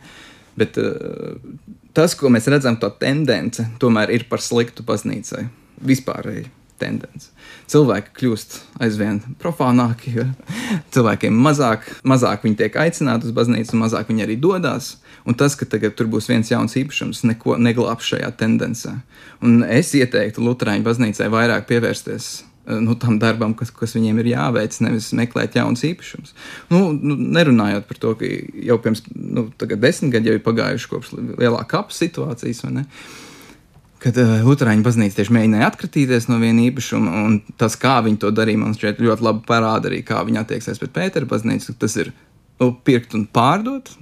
[0.60, 1.36] Bet uh,
[1.96, 5.46] tas, ko mēs redzam, tā tendence tomēr ir par sliktu baznīcai.
[5.80, 6.48] Vispārēji
[6.80, 7.30] tendence.
[7.70, 10.26] Cilvēki kļūst aizvien profānāki, jo
[10.94, 14.96] cilvēkiem mazāk, mazāk viņi tiek aicināti uz baznīcu, mazāk viņi arī dodas.
[15.28, 18.94] Un tas, ka tagad tur būs viens jauns īpašums, neko neglābs šajā tendencē.
[19.44, 22.30] Un es ieteiktu Lutāņu baznīcai vairāk pievērsties
[22.66, 26.34] nu, tam darbam, kas, kas viņiem ir jāveic, nevis meklēt jaunas īpašumus.
[26.72, 28.28] Nu, nu, nerunājot par to, ka
[28.68, 32.62] jau pirms nu, desmit gadiem ir pagājuši kopš lielā kapa situācijas.
[34.00, 38.30] Kad uh, Lutāņu baznīca tieši mēģināja atkritīties no viena īpašuma, un tas, kā viņi to
[38.32, 41.76] darīja, man šķiet ļoti labi parāda arī, kā viņi attieksies pret Pētera baznīcu.
[41.80, 42.14] Tas ir
[42.60, 43.92] nu, pirkt un pārdot,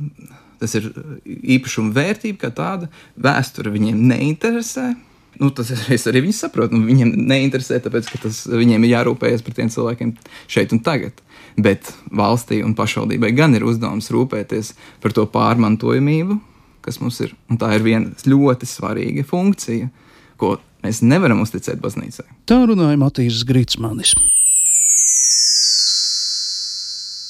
[0.63, 0.91] tas ir
[1.27, 4.93] īpašuma vērtība kā tāda, vēsture viņiem neinteresē
[5.41, 6.77] nu, tas es arī viņus saprotu.
[6.77, 10.15] Nu, viņiem neinteresē, tāpēc ka tas, viņiem ir jārūpējas par tiem cilvēkiem
[10.51, 11.23] šeit un tagad.
[11.59, 16.39] Bet valstī un pašvaldībai gan ir uzdevums rūpēties par to pārmantojamību,
[16.85, 17.35] kas mums ir.
[17.51, 19.91] Un tā ir viena ļoti svarīga funkcija,
[20.39, 22.27] ko mēs nevaram uzticēt baznīcai.
[22.47, 24.15] Tā runāja Matīs Grīsmanis.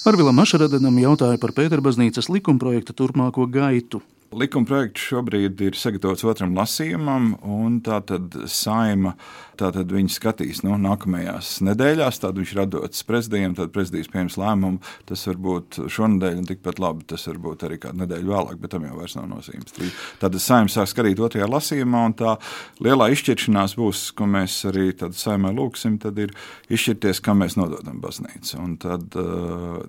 [0.09, 4.01] Arvilam Ašaradenam jautāja par Pēterbaznīcas likumprojekta turpmāko gaitu.
[4.29, 9.15] Likuma projekts šobrīd ir sagatavots otram lasījumam, un tātad saima
[9.59, 12.21] tātad viņi skatīs nu, nākamajās nedēļās.
[12.23, 14.83] Tad viņš ir atdots prezidijam, tad prezidijs pieņems lēmumu.
[15.09, 18.75] Tas var būt šonadēļ, un tikpat labi tas var būt arī kādu nedēļu vēlāk, bet
[18.75, 19.75] tam jau vairs nav nozīmes.
[20.21, 22.37] Tad saima sāk skatīt otrajā lasījumā, un tā
[22.85, 26.37] lielā izšķiršanās būs, ko mēs arī saimai lūgsim, tad ir
[26.69, 28.55] izšķirties, kam mēs nododam baznīcu.
[28.61, 29.17] Un tad,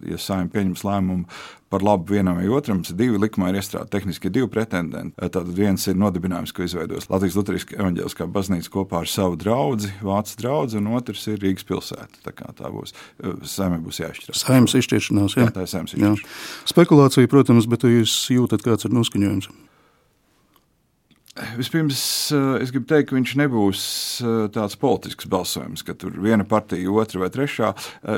[0.07, 2.81] ja saima pieņems lēmumu par labu vienam vai otram.
[2.83, 5.13] Divi likumā ir iestrādāti tehniski divi pretendenti.
[5.35, 10.39] Tad viens ir nodibinājums, ko izveidos Latvijas Lutheriskā evaņģēliskā baznīca kopā ar savu draugu, Vācijas
[10.41, 12.23] draugu, un otrs ir Rīgas pilsēta.
[12.25, 12.95] Tā, tā būs.
[13.53, 14.43] Saimē būs jāizšķirās.
[14.43, 15.47] Saimnes izšķiršanās, jā.
[15.47, 15.55] jā.
[15.55, 16.45] Tā ir saimnes izšķiršanās.
[16.73, 19.51] Spekulācija, protams, bet jūs jūtat, kāds ir noskaņojums.
[21.55, 21.99] Vispirms
[22.59, 23.81] es gribu teikt, ka viņš nebūs
[24.55, 27.69] tāds politisks balsojums, ka tur viena partija, otra vai trešā.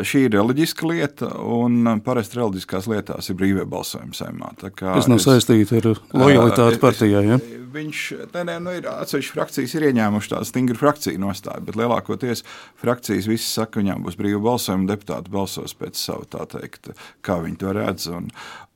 [0.07, 4.53] Šī ir reliģiska lieta, un parasti reliģiskās lietās ir brīvie balsojumi saimā.
[4.62, 7.26] Tas nav saistīts ar lojalitāti partijai.
[7.28, 7.39] Ja?
[7.72, 7.99] Viņš
[8.34, 12.43] ne, ne, nu, ir atsevišķi frakcijas ir ieņēmuši tādu stingru frakciju nostāju, bet lielākoties
[12.82, 16.91] frakcijas visas saka, ka viņām būs brīva balsojuma, deputāti balsos pēc savu tā teikt,
[17.24, 18.09] kā viņi to redz.
[18.12, 18.28] Un,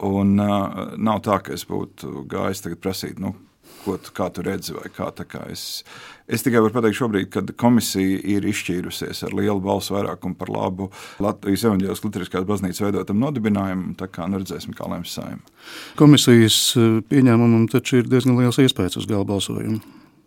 [0.06, 3.20] un nav tā, ka es būtu gājis tagad prasīt.
[3.20, 3.34] Nu,
[3.86, 5.84] ko tu, kā tu redzi, vai kā, kā es.
[6.26, 10.90] Es tikai varu pateikt, šobrīd, kad komisija ir izšķīrusies ar lielu balsu vairākumu par labu
[11.22, 15.44] Latvijas evanģēlas Lutheriskās baznīcas veidotam nodibinājumam, tā kā nu redzēsim, kā lems saima.
[16.00, 19.84] Komisijas eh, pieņēmumam taču ir diezgan liels iespējas uz gala balsojumu.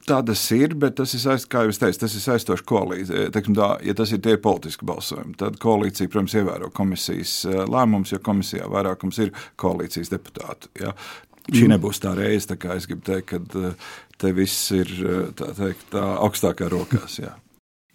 [0.08, 3.24] Tā tas ir, bet tas ir saistīts, kā jau teicu, tas ir saistoši koalīcija.
[3.34, 8.14] Teiksim, tā, ja tas ir tie politiski balsojumi, tad koalīcija, protams, ievēro komisijas eh, lēmumus,
[8.14, 10.70] jo komisijā vairākums ir koalīcijas deputāti.
[10.80, 10.94] Ja.
[11.48, 11.74] Šī mm.
[11.76, 15.52] nebūs tā reize, tā kā es gribu teikt, ka eh, te viss ir eh, tā
[15.56, 17.20] teikt, tā augstākā rokās.
[17.22, 17.36] Jā.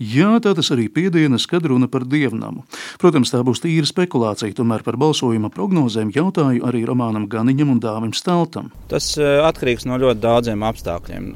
[0.02, 2.64] Jā, tā tas arī piedienas, kad runa par dievnamu.
[3.00, 8.16] Protams, tā būs tīra spekulācija, tomēr par balsojuma prognozēm jautāju arī Romanam Ganiņam un Dāvim
[8.18, 8.72] Steltam.
[8.90, 11.30] Tas eh, atkarīgs no ļoti daudziem apstākļiem,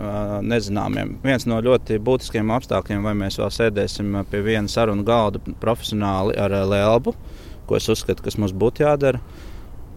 [0.50, 1.20] nezināmiem.
[1.24, 6.58] Viens no ļoti būtiskiem apstākļiem, vai mēs vēl sēdēsim pie viena sarunu galda profesionāli ar
[6.74, 7.14] Lēlbu,
[7.70, 9.22] ko es uzskatu, kas mums būtu jādara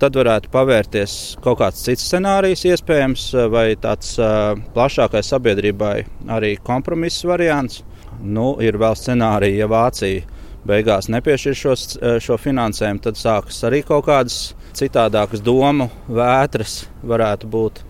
[0.00, 5.94] tad varētu pavērties kaut kāds cits scenārijs, iespējams, vai tāds uh, plašākai sabiedrībai
[6.36, 7.82] arī kompromiss variants.
[8.20, 11.84] Nu, ir vēl scenāriji, ja Vācija beigās nepiešķir šos,
[12.20, 14.40] šo finansējumu, tad sākas arī kaut kādas
[14.76, 17.80] citādākas domu vētras varētu būt.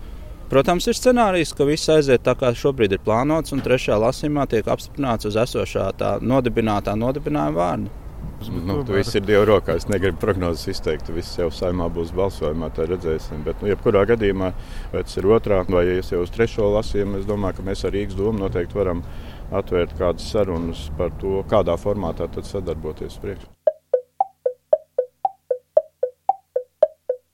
[0.51, 4.67] Protams, ir scenārijs, ka viss aiziet tā, kā šobrīd ir plānots, un trešajā lasījumā tiek
[4.67, 8.00] apstiprināts uz esošā tā nodibinātā nodibinājuma vārdu.
[8.49, 9.83] Nu, tu viss ir Dieva rokās.
[9.83, 11.11] Es negribu prognozes izteikt.
[11.13, 13.43] Viss jau saimā būs balsojumā, tā redzēsim.
[13.45, 14.51] Bet, nu, jebkurā gadījumā,
[14.93, 17.95] vai tas ir otrā vai ja jau uz trešo lasījumu, es domāju, ka mēs ar
[17.95, 19.05] Rīgas domu noteikti varam
[19.53, 23.60] atvērt kādas sarunas par to, kādā formātā sadarboties priekšā.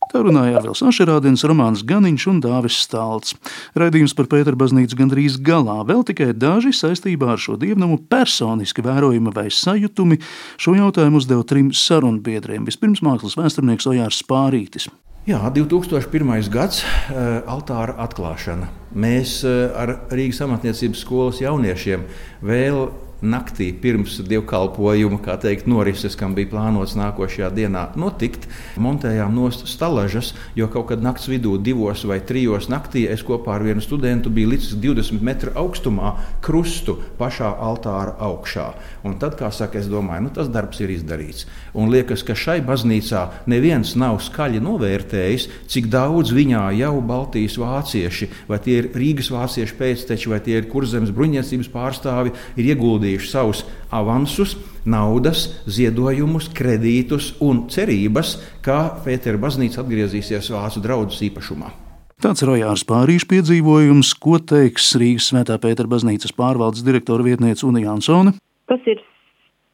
[0.08, 3.34] Tā runāja Arvils Ašerādens, Romāns Ganiņš un Dāvis Stālts.
[3.76, 9.34] Raidījums par Pēteru baznīcu gandrīz galā, vēl tikai daži saistībā ar šo dievnamu personiski vērojumi
[9.36, 10.22] vai sajutumi.
[10.56, 12.64] Šo jautājumu uzdeva trim sarunbiedriem.
[12.70, 14.88] Vispirms mākslas vēsturnieks Ojārs Spārītis.
[15.28, 16.48] Jā, 2001.
[16.48, 18.70] gads, eh, altāra atklāšana.
[18.96, 22.06] Mēs eh, ar Rīgas amatniecības skolas jauniešiem
[22.48, 22.88] vēl
[23.22, 28.46] naktī pirms dievkalpojuma, kā teikt, norises, kam bija plānots nākošajā dienā notikt,
[28.82, 33.66] montējām nost stalažas, jo kaut kad naktas vidū, divos vai trijos naktī, es kopā ar
[33.66, 36.14] vienu studentu biju līdz 20 metru augstumā
[36.46, 38.68] krustu pašā altāra augšā.
[39.08, 41.48] Un tad, kā saka, es domāju, nu, tas darbs ir izdarīts.
[41.78, 48.30] Un liekas, ka šai baznīcā neviens nav skaļi novērtējis, cik daudz viņā jau Baltijas vācieši,
[48.50, 53.32] vai tie ir Rīgas vāciešu pēcteči, vai tie ir kurzemes bruņniecības pārstāvi, ir ieguldījuši ieguldījuši
[53.32, 54.56] savus avansus,
[54.86, 61.72] naudas, ziedojumus, kredītus un cerības, ka Pētera baznīca atgriezīsies Vācu draugu īpašumā.
[62.18, 67.94] Tāds ir Rojārs Pārīša piedzīvojums, ko teiks Rīgas Svētā Pētera baznīcas pārvaldes direktora vietniece Unija
[67.94, 68.34] Ansone.
[68.68, 69.04] Tas ir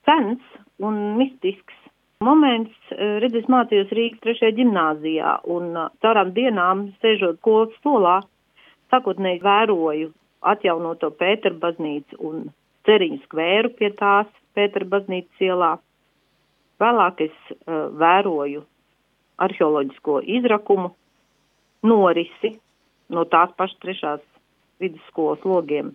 [0.03, 0.41] sens
[0.83, 1.77] un mistisks
[2.23, 2.75] moments.
[2.91, 5.71] Redzēs, mācījos Rīgas trešajā gimnāzijā un
[6.03, 8.19] caurām dienām, sēžot skolas stolā,
[8.91, 10.11] sakotnēji vēroju
[10.43, 12.43] atjaunoto Pētera baznīcu un
[12.87, 15.71] ceriņu skvēru pie tās Pētera baznīcas ielā.
[16.81, 18.61] Vēlāk es uh, vēroju
[19.41, 20.91] arheoloģisko izrakumu
[21.89, 22.53] norisi
[23.13, 24.23] no tās pašas trešās
[24.83, 25.93] vidusskolas logiem.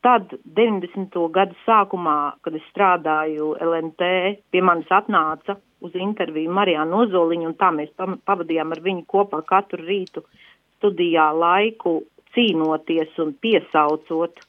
[0.00, 1.16] Tad 90.
[1.30, 4.06] gada sākumā, kad es strādāju LNT,
[4.50, 9.84] pie manis atnāca uz interviju Marijāna Ozoliņa, un tā mēs pavadījām ar viņu kopā katru
[9.84, 10.24] rītu
[10.78, 12.00] studijā laiku
[12.34, 14.40] cīnoties un piesaucot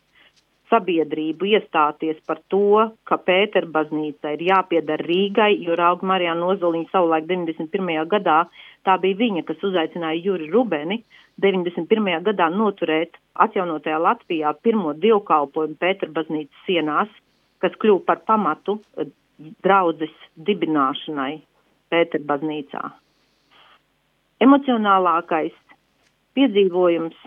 [0.72, 8.06] sabiedrību iestāties par to, ka Pēterbaznīca ir jāpiedara Rīgai, jo Rauga Marijā Nozoliņa savulaik 91.
[8.12, 8.46] gadā
[8.88, 11.02] tā bija viņa, kas uzaicināja Juri Rubeni
[11.44, 12.22] 91.
[12.26, 17.12] gadā noturēt atjaunotajā Latvijā pirmo dievkalpojumu Pēterbaznīcas sienās,
[17.62, 19.12] kas kļuva par pamatu eh,
[19.66, 21.34] draudzes dibināšanai
[21.92, 22.84] Pēterbaznīcā.
[24.42, 25.54] Emocionālākais
[26.38, 27.18] piedzīvojums,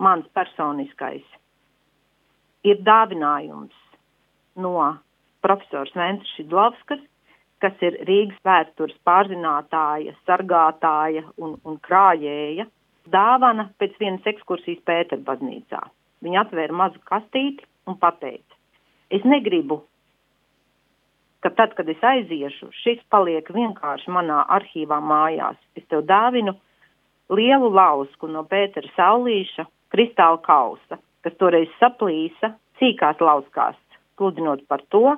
[0.00, 1.24] mans personiskais,
[2.66, 3.74] ir dāvinājums
[4.62, 4.76] no
[5.44, 7.02] profesors Ventas Šidlovskas,
[7.62, 12.66] kas ir Rīgas vēstures pārzinātāja, sargātāja un, un krājēja,
[13.12, 15.80] dāvana pēc vienas ekskursijas Pēterbaznīcā.
[16.24, 18.58] Viņa atvēra mazu kastīti un pateica,
[19.14, 19.80] es negribu,
[21.44, 25.58] ka tad, kad es aiziešu, šis paliek vienkārši manā arhīvā mājās.
[25.78, 26.56] Es tev dāvinu
[27.30, 33.74] lielu lausku no Pētera Saulīša kristāla kausa, kas toreiz saplīsa cīkās lauskās,
[34.14, 35.16] sludinot par to,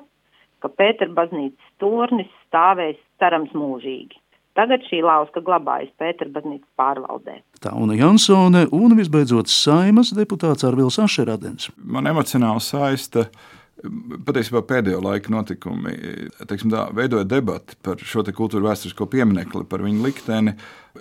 [0.62, 4.16] ka Pētera baznīcas tornis stāvēs cerams mūžīgi.
[4.58, 7.36] Tagad šī lauska glabājas Pētera baznīcas pārvaldē.
[7.62, 11.68] Tā un Jansone un visbeidzot saimas deputāts Arvils Ašeradens.
[11.76, 13.28] Man emocionāli saista
[13.78, 15.92] Patiesībā pēdējo laiku notikumi
[16.40, 20.56] tā, veidoja debati par šo kultūru vēsturisko pieminiekli, par viņu likteni.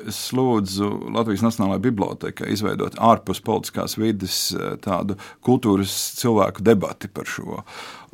[0.05, 7.25] Es lūdzu Latvijas Nacionālajai Bibliotēkai izveidot ārpus politiskās vidas eh, tādu kultūras cilvēku debati par
[7.25, 7.63] šo.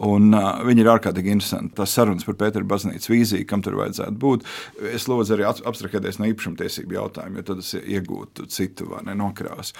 [0.02, 1.76] Un, uh, viņi ir ārkārtīgi interesanti.
[1.78, 4.46] Tas sarunas par Pētera baznīcas vīziju, kam tur vajadzētu būt.
[4.94, 9.76] Es lūdzu arī abstrahēties no īpašumtiesību jautājumiem, jo tad es iegūtu citu vai nenokrās.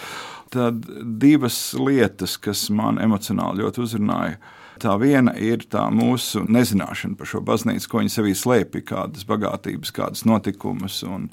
[0.54, 0.86] Tad
[1.24, 4.38] divas lietas, kas man emocionāli ļoti uzrunāja
[4.82, 9.94] Tā viena ir tā mūsu nezināšana par šo baznīcu, ko viņi sevī slēpj, kādas bagātības,
[9.94, 10.98] kādas notikumus.
[11.06, 11.28] Un,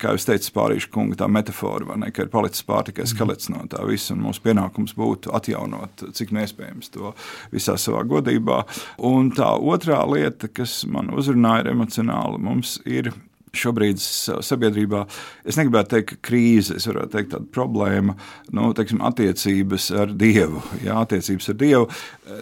[0.00, 3.62] kā jau teicu, Pārīša kunga tā metāfora, ne, ka ir palicis pār tikai skelets no
[3.70, 7.14] tā visa, un mūsu pienākums būtu atjaunot, cik neiespējams to
[7.54, 8.62] visā savā godībā.
[9.08, 13.12] Un tā otrā lieta, kas man uzrunāja emocionāli, mums ir
[13.50, 15.00] Šobrīd sabiedrībā
[15.48, 18.14] es negribētu teikt, krīze, es varētu teikt, tāda problēma,
[18.54, 20.62] nu, teiksim, attiecības ar Dievu.
[20.84, 21.88] Jā, attiecības ar Dievu.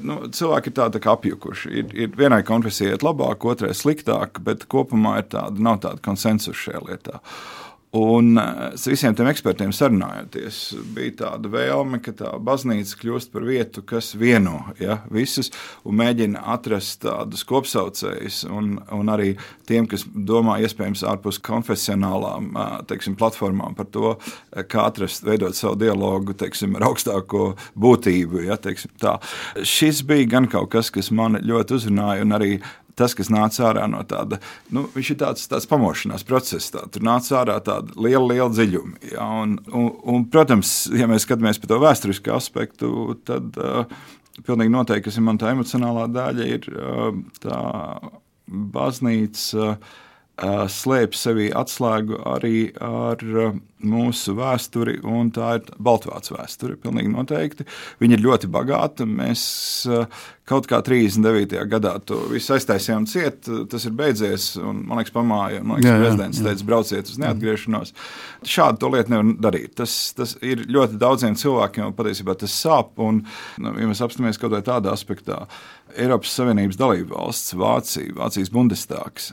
[0.05, 1.73] Nu, cilvēki ir tādi tā apjukuši.
[1.81, 6.85] Ir, ir vienai konfesijai labāk, otrai sliktāk, bet kopumā ir tāda, nav tāda konsensus šajā
[6.91, 7.23] lietā.
[7.97, 10.59] Un eh, visiem tiem ekspertiem sarunājoties,
[10.93, 15.49] bija tāda vēlme, ka tā baznīca kļūst par vietu, kas vieno ja, visus
[15.89, 18.43] un mēģina atrast tādus kopsaucējus.
[18.53, 19.31] Un, un arī
[19.69, 24.19] tiem, kas domā iespējams ārpus konfesionālām eh, teiksim, platformām par to,
[24.53, 28.45] eh, kā atrast, veidot savu dialogu teiksim, ar augstāko būtību.
[28.51, 29.17] Ja, teiksim, tā.
[29.65, 32.53] Šis bija gan kaut kas, kas man ļoti uzrunāja, un arī
[32.99, 34.41] tas, kas nāca ārā no tāda,
[34.75, 36.73] nu, viņš ir tāds, tāds pamošanās process.
[36.75, 36.85] Tā.
[36.93, 38.99] Tur nāca ārā tāda liela, liela dziļuma.
[39.13, 42.91] Ja, un, un, un, protams, ja mēs skatāmies par to vēsturisko aspektu,
[43.29, 43.85] tad uh,
[44.47, 47.09] pilnīgi noteikti, kas ir man tā emocionālā daļa, ir uh,
[47.45, 47.63] tā
[48.49, 49.73] baznīca.
[49.73, 50.05] Uh,
[50.39, 53.23] slēpj sevī atslēgu arī ar
[53.79, 56.77] mūsu vēsturi, un tā ir Baltvācu vēsture.
[56.83, 57.67] Pilnīgi noteikti.
[58.03, 59.07] Viņa ir ļoti bagāta.
[59.07, 59.43] Mēs
[60.49, 61.59] kaut kā 39.
[61.71, 65.97] gadā to visu aiztaisījām ciet, tas ir beidzies, un man liekas, pamāja, man liekas, jā,
[65.97, 66.47] jā, prezidents jā.
[66.47, 67.93] teica, brauciet uz neatgriešanos.
[68.49, 69.75] Šādu to lietu nevar darīt.
[69.79, 73.25] Tas, tas ir ļoti daudziem cilvēkiem, un patiesībā tas sāp, un,
[73.63, 75.45] nu, ja mēs apstāmies kaut vai tādā aspektā,
[75.99, 79.33] Eiropas Savienības dalība valsts, Vācija, Vācijas Bundestāgs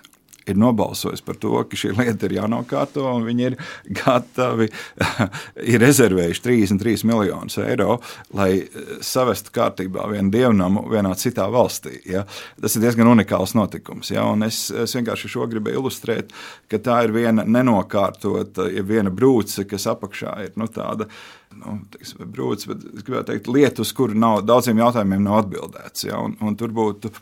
[0.49, 3.57] ir nobalsojis par to, ka šī lieta ir jānokārto, un viņi ir
[4.01, 4.69] gatavi,
[5.73, 7.99] ir rezervējuši 33 miljonus eiro,
[8.37, 11.97] lai eh, savestu kārtībā vienu dievnamu vienā citā valstī.
[12.09, 12.25] Ja?
[12.61, 14.11] Tas ir diezgan unikāls notikums.
[14.13, 14.27] Ja?
[14.31, 16.33] Un es, es vienkārši šo gribēju ilustrēt,
[16.71, 21.09] ka tā ir viena nenokārtota, ja viena brūce, kas apakšā ir nu, tāda
[21.55, 26.07] nu, teiksim, brūcis, bet es gribētu teikt, lietu, uz kuru nav, daudziem jautājumiem nav atbildēts.
[26.09, 27.13] Ja, un, un tur būtu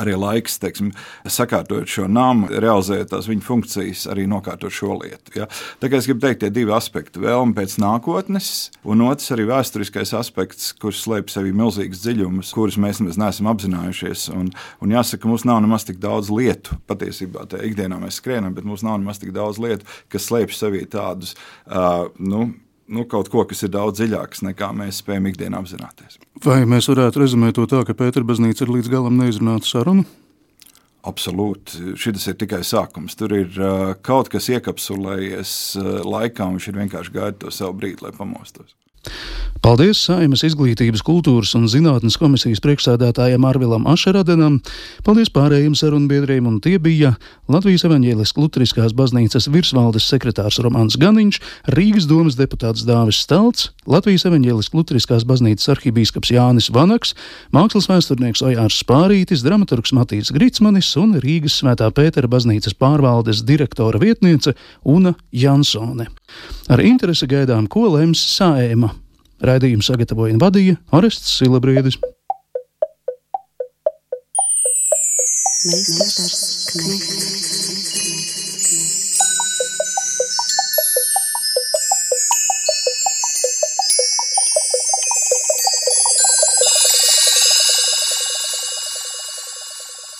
[0.00, 0.90] arī laiks, teiksim,
[1.30, 5.34] sakārtot šo namu, realizēt tās viņa funkcijas, arī nokārtot šo lietu.
[5.38, 5.48] Ja?
[5.82, 10.14] Tā kā es gribu teikt, tie divi aspekti- vēlme pēc nākotnes, un otrs arī vēsturiskais
[10.18, 14.28] aspekts, kurš slēpj sevī milzīgas dziļumus, kurus mēs nemaz neesam apzinājušies.
[14.34, 16.78] Un, un jāsaka, mums nav nemaz tik daudz lietu.
[16.88, 20.86] Patiesībā tajā ikdienā mēs skrienam, bet mums nav nemaz tik daudz lietu, kas slēpj sevī
[20.86, 21.34] tādus.
[21.66, 22.54] Uh, nu,
[22.88, 26.18] nu, kaut ko, kas ir daudz dziļāks nekā mēs spējam ikdienā apzināties.
[26.44, 30.06] Vai mēs varētu rezumēt to tā, ka Pēterbaznīca ir līdz galam neizrunāta saruna?
[31.04, 31.94] Absolūti.
[32.00, 33.16] Šis ir tikai sākums.
[33.20, 37.76] Tur ir uh, kaut kas iekapsulējies uh, laikā, un viņš ir vienkārši gaidījis to savu
[37.82, 38.72] brīdi, lai pamostos.
[39.64, 44.58] Paldies Saimas izglītības, kultūras un zinātnes komisijas priekšsēdētājiem Arvilam Ašeradenam,
[45.06, 47.14] paldies pārējiem sarunbiedriem, un tie bija
[47.48, 51.38] Latvijas evaņģēliskās Lutriskās baznīcas virsvaldes sekretārs Romāns Ganiņš,
[51.72, 57.14] Rīgas domas deputāts Dāvis Stalts, Latvijas evaņģēliskās Lutriskās baznīcas arhibīskaps Jānis Vanaks,
[57.56, 64.52] mākslas vēsturnieks Ojārs Spārītis, dramaturgs Matīs Gritsmanis un Rīgas svētā Pētera baznīcas pārvaldes direktora vietniece
[64.84, 66.10] Una Jansone.
[66.72, 68.94] Ar interesi gaidām, ko lems Sāēma.
[69.44, 71.98] Raidījumu sagatavoja un vadīja Orests Silabriedis.
[75.64, 77.44] Meistars Knechts.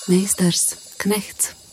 [0.09, 0.65] Meistars
[0.99, 1.64] Knechts.